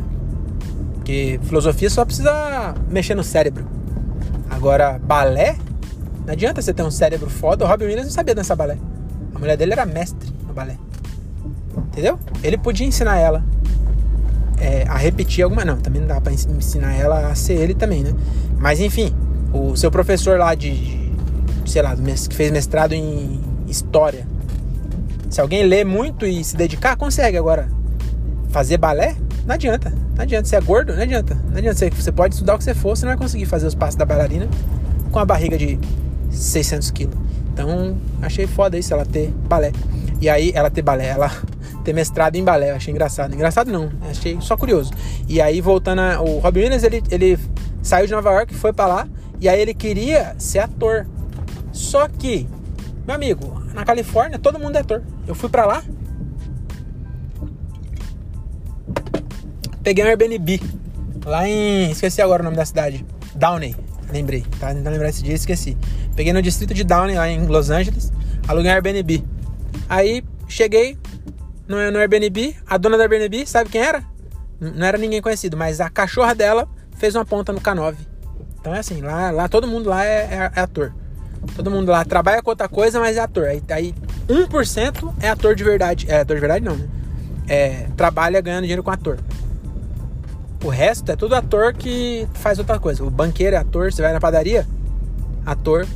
Porque 0.94 1.38
filosofia 1.42 1.90
só 1.90 2.04
precisa 2.04 2.74
mexer 2.88 3.14
no 3.14 3.24
cérebro. 3.24 3.66
Agora, 4.48 4.98
balé, 4.98 5.56
não 6.24 6.32
adianta 6.32 6.62
você 6.62 6.72
ter 6.72 6.82
um 6.82 6.90
cérebro 6.90 7.28
foda. 7.28 7.64
O 7.64 7.68
Robin 7.68 7.86
Williams 7.86 8.06
não 8.06 8.12
sabia 8.12 8.34
dançar 8.34 8.56
balé. 8.56 8.78
A 9.34 9.38
mulher 9.38 9.56
dele 9.56 9.72
era 9.72 9.84
mestre 9.84 10.30
no 10.46 10.54
balé. 10.54 10.76
Entendeu? 11.76 12.18
Ele 12.42 12.56
podia 12.56 12.86
ensinar 12.86 13.18
ela 13.18 13.44
é, 14.58 14.84
a 14.88 14.96
repetir 14.96 15.42
alguma. 15.42 15.64
Não, 15.64 15.76
também 15.78 16.00
não 16.00 16.08
dá 16.08 16.20
pra 16.20 16.32
ensinar 16.32 16.94
ela 16.94 17.28
a 17.28 17.34
ser 17.34 17.54
ele 17.54 17.74
também, 17.74 18.02
né? 18.02 18.14
Mas 18.58 18.80
enfim, 18.80 19.12
o 19.52 19.76
seu 19.76 19.90
professor 19.90 20.38
lá 20.38 20.54
de, 20.54 21.10
de 21.64 21.70
sei 21.70 21.82
lá, 21.82 21.94
que 21.96 22.34
fez 22.34 22.50
mestrado 22.50 22.92
em 22.92 23.40
história. 23.66 24.26
Se 25.32 25.40
alguém 25.40 25.64
lê 25.64 25.82
muito 25.82 26.26
e 26.26 26.44
se 26.44 26.54
dedicar, 26.54 26.94
consegue. 26.94 27.38
Agora, 27.38 27.66
fazer 28.50 28.76
balé, 28.76 29.16
não 29.46 29.54
adianta. 29.54 29.88
Não 30.14 30.22
adianta. 30.22 30.46
Você 30.46 30.56
é 30.56 30.60
gordo, 30.60 30.94
não 30.94 31.02
adianta. 31.02 31.34
Não 31.48 31.56
adianta. 31.56 31.90
Você, 31.90 32.12
pode 32.12 32.34
estudar 32.34 32.54
o 32.54 32.58
que 32.58 32.64
você 32.64 32.74
for, 32.74 32.94
você 32.94 33.06
não 33.06 33.12
vai 33.12 33.18
conseguir 33.18 33.46
fazer 33.46 33.66
os 33.66 33.74
passos 33.74 33.96
da 33.96 34.04
bailarina 34.04 34.46
com 35.10 35.18
a 35.18 35.24
barriga 35.24 35.56
de 35.56 35.80
600 36.30 36.90
quilos. 36.90 37.14
Então, 37.50 37.96
achei 38.20 38.46
foda 38.46 38.76
isso, 38.76 38.92
ela 38.92 39.06
ter 39.06 39.30
balé. 39.48 39.72
E 40.20 40.28
aí, 40.28 40.52
ela 40.54 40.70
ter 40.70 40.82
balé, 40.82 41.08
ela 41.08 41.30
ter 41.82 41.94
mestrado 41.94 42.36
em 42.36 42.44
balé. 42.44 42.70
Achei 42.72 42.92
engraçado. 42.92 43.34
Engraçado 43.34 43.72
não, 43.72 43.90
achei 44.10 44.36
só 44.42 44.54
curioso. 44.54 44.92
E 45.26 45.40
aí, 45.40 45.62
voltando, 45.62 46.00
a, 46.02 46.20
o 46.20 46.40
Robin 46.40 46.60
Williams, 46.60 46.84
ele, 46.84 47.02
ele 47.10 47.38
saiu 47.82 48.06
de 48.06 48.12
Nova 48.12 48.30
York, 48.32 48.54
foi 48.54 48.74
para 48.74 48.86
lá, 48.86 49.08
e 49.40 49.48
aí 49.48 49.58
ele 49.58 49.72
queria 49.72 50.34
ser 50.36 50.58
ator. 50.58 51.06
Só 51.72 52.06
que, 52.06 52.46
meu 53.06 53.16
amigo, 53.16 53.61
na 53.72 53.84
Califórnia 53.84 54.38
todo 54.38 54.58
mundo 54.58 54.76
é 54.76 54.80
ator. 54.80 55.02
Eu 55.26 55.34
fui 55.34 55.48
para 55.48 55.64
lá, 55.64 55.82
peguei 59.82 60.04
um 60.04 60.08
Airbnb 60.08 60.60
lá 61.24 61.48
em. 61.48 61.90
Esqueci 61.90 62.22
agora 62.22 62.42
o 62.42 62.44
nome 62.44 62.56
da 62.56 62.64
cidade. 62.64 63.04
Downey. 63.34 63.74
Lembrei. 64.10 64.44
Tá 64.60 64.68
tentando 64.68 64.90
lembrar 64.90 65.08
esse 65.08 65.22
dia 65.22 65.34
esqueci. 65.34 65.76
Peguei 66.14 66.32
no 66.32 66.42
distrito 66.42 66.74
de 66.74 66.84
Downey, 66.84 67.16
lá 67.16 67.28
em 67.28 67.46
Los 67.46 67.70
Angeles. 67.70 68.12
Aluguei 68.46 68.70
um 68.70 68.74
Airbnb. 68.74 69.24
Aí 69.88 70.22
cheguei 70.48 70.98
no, 71.66 71.90
no 71.90 71.98
Airbnb. 71.98 72.56
A 72.66 72.76
dona 72.76 72.96
do 72.96 73.02
Airbnb, 73.02 73.46
sabe 73.46 73.70
quem 73.70 73.80
era? 73.80 74.04
Não 74.60 74.86
era 74.86 74.98
ninguém 74.98 75.20
conhecido, 75.20 75.56
mas 75.56 75.80
a 75.80 75.90
cachorra 75.90 76.34
dela 76.34 76.68
fez 76.96 77.14
uma 77.14 77.24
ponta 77.24 77.52
no 77.52 77.60
K9. 77.60 77.96
Então 78.60 78.74
é 78.74 78.78
assim, 78.78 79.00
lá, 79.00 79.30
lá 79.30 79.48
todo 79.48 79.66
mundo 79.66 79.88
lá 79.88 80.04
é, 80.04 80.18
é, 80.30 80.52
é 80.54 80.60
ator. 80.60 80.94
Todo 81.54 81.70
mundo 81.70 81.90
lá 81.90 82.04
trabalha 82.04 82.42
com 82.42 82.50
outra 82.50 82.68
coisa, 82.68 83.00
mas 83.00 83.16
é 83.16 83.20
ator. 83.20 83.44
Aí, 83.44 83.62
aí 83.70 83.94
1% 84.28 85.14
é 85.20 85.28
ator 85.28 85.54
de 85.54 85.64
verdade. 85.64 86.06
É 86.08 86.20
ator 86.20 86.36
de 86.36 86.40
verdade 86.40 86.64
não, 86.64 86.76
né? 86.76 86.88
É, 87.48 87.86
trabalha 87.96 88.40
ganhando 88.40 88.62
dinheiro 88.62 88.82
com 88.82 88.90
ator. 88.90 89.18
O 90.64 90.68
resto 90.68 91.10
é 91.10 91.16
tudo 91.16 91.34
ator 91.34 91.74
que 91.74 92.26
faz 92.34 92.58
outra 92.58 92.78
coisa. 92.78 93.04
O 93.04 93.10
banqueiro 93.10 93.56
é 93.56 93.58
ator, 93.58 93.92
você 93.92 94.00
vai 94.00 94.12
na 94.12 94.20
padaria, 94.20 94.66
ator. 95.44 95.86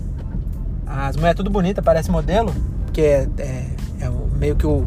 As 0.84 1.16
mulheres 1.16 1.36
tudo 1.36 1.50
bonita, 1.50 1.80
parece 1.80 2.10
modelo, 2.10 2.52
que 2.92 3.00
é, 3.00 3.28
é, 3.38 3.66
é 4.00 4.10
o, 4.10 4.28
meio 4.36 4.56
que 4.56 4.66
o, 4.66 4.84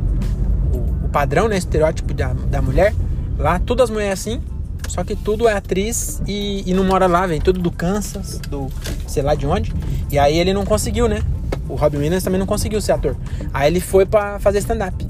o, 0.73 1.05
o, 1.05 1.09
padrão, 1.09 1.47
né? 1.47 1.57
Estereótipo 1.57 2.13
da, 2.13 2.33
da 2.33 2.61
mulher. 2.61 2.93
Lá, 3.37 3.57
todas 3.57 3.85
as 3.85 3.89
mulheres 3.89 4.19
assim, 4.19 4.41
só 4.89 5.03
que 5.03 5.15
tudo 5.15 5.47
é 5.47 5.53
atriz 5.53 6.21
e, 6.27 6.69
e 6.69 6.73
não 6.73 6.83
mora 6.83 7.07
lá, 7.07 7.25
vem 7.27 7.39
tudo 7.39 7.59
do 7.59 7.71
Kansas, 7.71 8.39
do 8.49 8.67
sei 9.07 9.23
lá 9.23 9.35
de 9.35 9.45
onde. 9.45 9.73
E 10.11 10.17
aí 10.17 10.37
ele 10.37 10.53
não 10.53 10.65
conseguiu, 10.65 11.07
né? 11.07 11.21
O 11.67 11.75
Robin 11.75 11.97
Williams 11.97 12.23
também 12.23 12.39
não 12.39 12.47
conseguiu 12.47 12.81
ser 12.81 12.93
ator. 12.93 13.15
Aí 13.53 13.67
ele 13.71 13.79
foi 13.79 14.05
para 14.05 14.39
fazer 14.39 14.59
stand-up. 14.59 15.07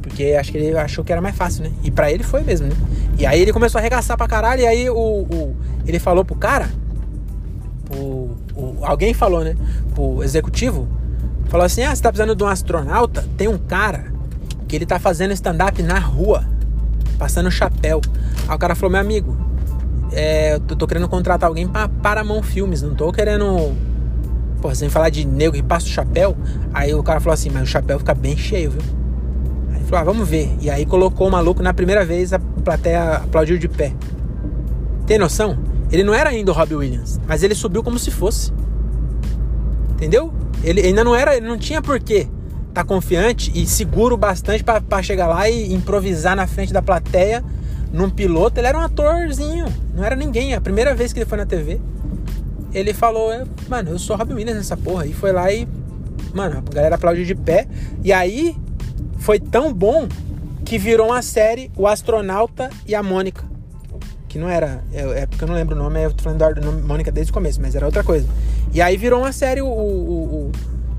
Porque 0.00 0.36
acho 0.38 0.50
que 0.50 0.58
ele 0.58 0.76
achou 0.76 1.04
que 1.04 1.12
era 1.12 1.20
mais 1.20 1.36
fácil, 1.36 1.64
né? 1.64 1.72
E 1.84 1.90
para 1.90 2.10
ele 2.10 2.22
foi 2.22 2.42
mesmo, 2.42 2.66
né? 2.66 2.74
E 3.18 3.26
aí 3.26 3.40
ele 3.40 3.52
começou 3.52 3.78
a 3.78 3.80
arregaçar 3.80 4.16
pra 4.16 4.26
caralho. 4.26 4.62
E 4.62 4.66
aí 4.66 4.90
o, 4.90 4.96
o 4.96 5.56
ele 5.86 5.98
falou 5.98 6.24
pro 6.24 6.34
cara, 6.34 6.70
o, 7.90 8.30
o, 8.54 8.78
alguém 8.82 9.14
falou, 9.14 9.44
né? 9.44 9.56
Pro 9.94 10.22
executivo, 10.22 10.88
falou 11.48 11.66
assim: 11.66 11.82
Ah, 11.82 11.94
você 11.94 12.02
tá 12.02 12.10
precisando 12.10 12.34
de 12.34 12.42
um 12.42 12.46
astronauta? 12.46 13.24
Tem 13.36 13.48
um 13.48 13.58
cara 13.58 14.12
que 14.66 14.76
ele 14.76 14.86
tá 14.86 14.98
fazendo 14.98 15.32
stand-up 15.32 15.82
na 15.82 15.98
rua, 15.98 16.44
passando 17.18 17.50
chapéu. 17.50 18.00
Aí 18.48 18.54
o 18.54 18.58
cara 18.58 18.74
falou: 18.74 18.90
Meu 18.90 19.00
amigo, 19.00 19.36
é, 20.12 20.54
eu 20.54 20.60
tô 20.60 20.86
querendo 20.86 21.08
contratar 21.08 21.48
alguém 21.48 21.66
pra 21.66 21.88
Paramount 21.88 22.42
Filmes, 22.42 22.82
não 22.82 22.94
tô 22.94 23.12
querendo. 23.12 23.74
Pô, 24.60 24.74
sem 24.74 24.88
falar 24.88 25.10
de 25.10 25.26
negro 25.26 25.54
que 25.54 25.62
passa 25.62 25.86
o 25.86 25.88
chapéu. 25.88 26.36
Aí 26.72 26.94
o 26.94 27.02
cara 27.02 27.20
falou 27.20 27.34
assim: 27.34 27.50
Mas 27.50 27.62
o 27.62 27.66
chapéu 27.66 27.98
fica 27.98 28.14
bem 28.14 28.36
cheio, 28.36 28.70
viu? 28.72 28.82
Aí 29.72 29.80
falou: 29.84 30.00
Ah, 30.00 30.04
vamos 30.04 30.28
ver. 30.28 30.50
E 30.60 30.70
aí 30.70 30.86
colocou 30.86 31.28
o 31.28 31.30
maluco 31.30 31.62
na 31.62 31.74
primeira 31.74 32.04
vez, 32.04 32.32
a 32.32 32.38
plateia 32.38 33.16
aplaudiu 33.16 33.58
de 33.58 33.68
pé. 33.68 33.92
Tem 35.06 35.18
noção? 35.18 35.58
Ele 35.90 36.04
não 36.04 36.14
era 36.14 36.30
ainda 36.30 36.50
o 36.50 36.54
Robbie 36.54 36.76
Williams, 36.76 37.20
mas 37.26 37.42
ele 37.42 37.54
subiu 37.54 37.82
como 37.82 37.98
se 37.98 38.10
fosse. 38.10 38.52
Entendeu? 39.92 40.32
Ele 40.64 40.80
ainda 40.80 41.04
não 41.04 41.14
era, 41.14 41.36
ele 41.36 41.46
não 41.46 41.58
tinha 41.58 41.82
porquê 41.82 42.28
tá 42.72 42.82
confiante 42.82 43.52
e 43.54 43.66
seguro 43.66 44.16
bastante 44.16 44.64
para 44.64 45.02
chegar 45.02 45.26
lá 45.26 45.48
e 45.48 45.72
improvisar 45.72 46.34
na 46.34 46.46
frente 46.46 46.72
da 46.72 46.80
plateia 46.80 47.44
num 47.92 48.08
piloto. 48.08 48.58
Ele 48.58 48.66
era 48.66 48.78
um 48.78 48.80
atorzinho, 48.80 49.66
não 49.94 50.04
era 50.04 50.16
ninguém. 50.16 50.54
A 50.54 50.60
primeira 50.60 50.94
vez 50.94 51.12
que 51.12 51.18
ele 51.18 51.26
foi 51.26 51.38
na 51.38 51.46
TV, 51.46 51.80
ele 52.72 52.94
falou: 52.94 53.30
Mano, 53.68 53.90
eu 53.90 53.98
sou 53.98 54.16
Robin 54.16 54.34
Williams 54.34 54.56
nessa 54.56 54.76
porra. 54.76 55.06
E 55.06 55.12
foi 55.12 55.32
lá 55.32 55.52
e, 55.52 55.68
mano, 56.34 56.58
a 56.66 56.74
galera 56.74 56.94
aplaudiu 56.94 57.24
de 57.24 57.34
pé. 57.34 57.66
E 58.02 58.12
aí 58.12 58.56
foi 59.18 59.38
tão 59.38 59.72
bom 59.72 60.08
que 60.64 60.78
virou 60.78 61.08
uma 61.08 61.22
série 61.22 61.70
O 61.76 61.86
Astronauta 61.86 62.70
e 62.86 62.94
a 62.94 63.02
Mônica. 63.02 63.44
Que 64.28 64.38
não 64.38 64.48
era. 64.48 64.82
É, 64.92 65.22
é 65.22 65.26
porque 65.26 65.44
eu 65.44 65.48
não 65.48 65.54
lembro 65.54 65.76
o 65.76 65.78
nome, 65.78 66.02
eu 66.02 66.12
tô 66.12 66.22
falando 66.22 66.38
da 66.38 66.72
Mônica 66.72 67.12
desde 67.12 67.30
o 67.30 67.34
começo, 67.34 67.60
mas 67.60 67.74
era 67.74 67.84
outra 67.84 68.02
coisa. 68.02 68.26
E 68.72 68.80
aí 68.80 68.96
virou 68.96 69.20
uma 69.20 69.32
série, 69.32 69.60
o, 69.60 69.66
o, 69.66 70.48
o, 70.48 70.52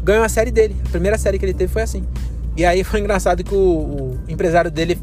ganhou 0.04 0.24
a 0.24 0.30
série 0.30 0.52
dele. 0.52 0.76
A 0.86 0.90
primeira 0.90 1.18
série 1.18 1.40
que 1.40 1.46
ele 1.46 1.56
teve 1.56 1.74
foi 1.74 1.82
assim. 1.82 2.04
E 2.56 2.64
aí 2.64 2.84
foi 2.84 3.00
engraçado 3.02 3.44
que 3.44 3.54
o, 3.54 3.58
o 3.58 4.20
empresário 4.28 4.70
dele 4.70 5.00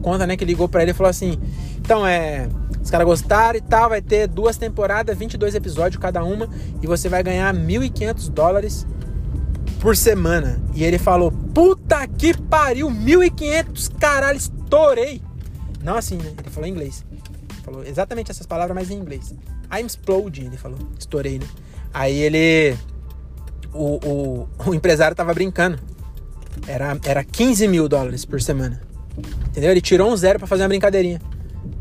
conta, 0.00 0.26
né, 0.26 0.36
que 0.36 0.44
ligou 0.44 0.68
para 0.68 0.82
ele 0.82 0.90
e 0.90 0.94
falou 0.94 1.10
assim: 1.10 1.38
"Então 1.78 2.06
é, 2.06 2.48
os 2.82 2.90
caras 2.90 3.06
gostaram 3.06 3.58
e 3.58 3.62
tal, 3.62 3.88
vai 3.88 4.02
ter 4.02 4.26
duas 4.26 4.56
temporadas, 4.56 5.16
22 5.16 5.54
episódios 5.54 6.00
cada 6.00 6.24
uma 6.24 6.48
e 6.82 6.86
você 6.86 7.08
vai 7.08 7.22
ganhar 7.22 7.54
1.500 7.54 8.28
dólares 8.30 8.86
por 9.80 9.96
semana". 9.96 10.60
E 10.74 10.84
ele 10.84 10.98
falou: 10.98 11.30
"Puta 11.30 12.06
que 12.06 12.36
pariu, 12.36 12.88
1.500, 12.90 13.90
caralho, 13.98 14.36
estourei". 14.36 15.22
Não 15.82 15.96
assim, 15.96 16.16
né? 16.16 16.32
Ele 16.38 16.50
falou 16.50 16.68
em 16.68 16.72
inglês. 16.72 17.04
Ele 17.10 17.62
falou 17.62 17.84
exatamente 17.84 18.30
essas 18.30 18.46
palavras, 18.46 18.74
mas 18.74 18.90
em 18.90 18.98
inglês. 18.98 19.34
I'm 19.72 19.86
exploding, 19.86 20.46
ele 20.46 20.56
falou. 20.56 20.78
Estourei, 20.98 21.38
né? 21.38 21.46
Aí 21.92 22.18
ele. 22.18 22.76
O, 23.72 23.98
o, 24.04 24.48
o 24.70 24.74
empresário 24.74 25.16
tava 25.16 25.32
brincando. 25.32 25.78
Era, 26.66 26.98
era 27.04 27.24
15 27.24 27.68
mil 27.68 27.88
dólares 27.88 28.24
por 28.24 28.40
semana. 28.42 28.80
Entendeu? 29.48 29.70
Ele 29.70 29.80
tirou 29.80 30.10
um 30.10 30.16
zero 30.16 30.38
para 30.38 30.48
fazer 30.48 30.62
uma 30.62 30.68
brincadeirinha. 30.68 31.20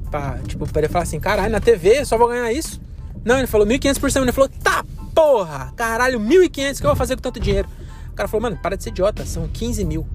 Pra, 0.10 0.40
tipo, 0.48 0.68
pra 0.68 0.82
ele 0.82 0.90
falar 0.90 1.04
assim: 1.04 1.20
caralho, 1.20 1.52
na 1.52 1.60
TV 1.60 2.04
só 2.06 2.18
vou 2.18 2.28
ganhar 2.28 2.52
isso. 2.52 2.82
Não, 3.24 3.38
ele 3.38 3.48
falou 3.48 3.68
1.500 3.68 4.00
por 4.00 4.12
semana. 4.12 4.30
Ele 4.30 4.36
falou: 4.36 4.50
tá 4.64 4.84
porra, 5.14 5.74
caralho, 5.76 6.20
1.500 6.20 6.80
que 6.80 6.86
eu 6.86 6.90
vou 6.90 6.96
fazer 6.96 7.16
com 7.16 7.22
tanto 7.22 7.40
dinheiro? 7.40 7.68
O 8.12 8.14
cara 8.14 8.28
falou: 8.28 8.44
mano, 8.44 8.58
para 8.62 8.76
de 8.76 8.84
ser 8.84 8.90
idiota, 8.90 9.26
são 9.26 9.48
15 9.48 9.86
mil. 9.86 10.08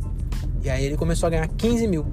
E 0.62 0.70
aí 0.70 0.84
ele 0.84 0.96
começou 0.96 1.26
a 1.26 1.30
ganhar 1.30 1.46
15 1.46 1.86
mil. 1.86 2.06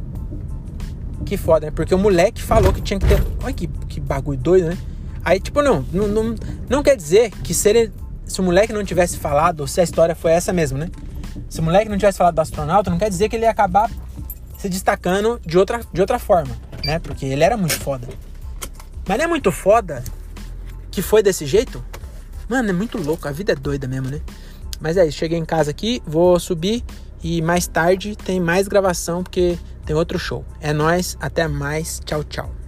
Que 1.25 1.37
foda, 1.37 1.67
né? 1.67 1.71
Porque 1.73 1.93
o 1.93 1.97
moleque 1.97 2.41
falou 2.41 2.73
que 2.73 2.81
tinha 2.81 2.99
que 2.99 3.07
ter. 3.07 3.21
Olha 3.43 3.53
que, 3.53 3.67
que 3.67 3.99
bagulho 3.99 4.37
doido, 4.37 4.69
né? 4.69 4.77
Aí, 5.23 5.39
tipo, 5.39 5.61
não, 5.61 5.85
não, 5.93 6.07
não, 6.07 6.35
não 6.67 6.83
quer 6.83 6.95
dizer 6.95 7.31
que 7.43 7.53
se, 7.53 7.69
ele, 7.69 7.91
se 8.25 8.39
o 8.39 8.43
moleque 8.43 8.73
não 8.73 8.83
tivesse 8.83 9.17
falado, 9.17 9.61
ou 9.61 9.67
se 9.67 9.79
a 9.79 9.83
história 9.83 10.15
foi 10.15 10.31
essa 10.31 10.51
mesmo, 10.51 10.77
né? 10.77 10.89
Se 11.47 11.59
o 11.59 11.63
moleque 11.63 11.89
não 11.89 11.97
tivesse 11.97 12.17
falado 12.17 12.35
do 12.35 12.41
astronauta, 12.41 12.89
não 12.89 12.97
quer 12.97 13.09
dizer 13.09 13.29
que 13.29 13.35
ele 13.35 13.45
ia 13.45 13.51
acabar 13.51 13.89
se 14.61 14.69
destacando 14.69 15.41
de 15.43 15.57
outra, 15.57 15.81
de 15.91 16.01
outra 16.01 16.19
forma, 16.19 16.55
né? 16.85 16.99
Porque 16.99 17.25
ele 17.25 17.43
era 17.43 17.57
muito 17.57 17.79
foda. 17.79 18.07
Mas 19.07 19.17
não 19.17 19.25
é 19.25 19.27
muito 19.27 19.51
foda 19.51 20.03
que 20.91 21.01
foi 21.01 21.23
desse 21.23 21.47
jeito? 21.47 21.83
Mano, 22.47 22.69
é 22.69 22.73
muito 22.73 23.01
louco, 23.01 23.27
a 23.27 23.31
vida 23.31 23.53
é 23.53 23.55
doida 23.55 23.87
mesmo, 23.87 24.09
né? 24.09 24.21
Mas 24.79 24.97
é 24.97 25.07
isso, 25.07 25.17
cheguei 25.17 25.39
em 25.39 25.45
casa 25.45 25.71
aqui, 25.71 25.99
vou 26.05 26.39
subir 26.39 26.83
e 27.23 27.41
mais 27.41 27.65
tarde 27.65 28.15
tem 28.15 28.39
mais 28.39 28.67
gravação 28.67 29.23
porque 29.23 29.57
tem 29.83 29.95
outro 29.95 30.19
show. 30.19 30.45
É 30.59 30.71
nós, 30.71 31.17
até 31.19 31.47
mais, 31.47 31.99
tchau, 32.05 32.23
tchau. 32.23 32.60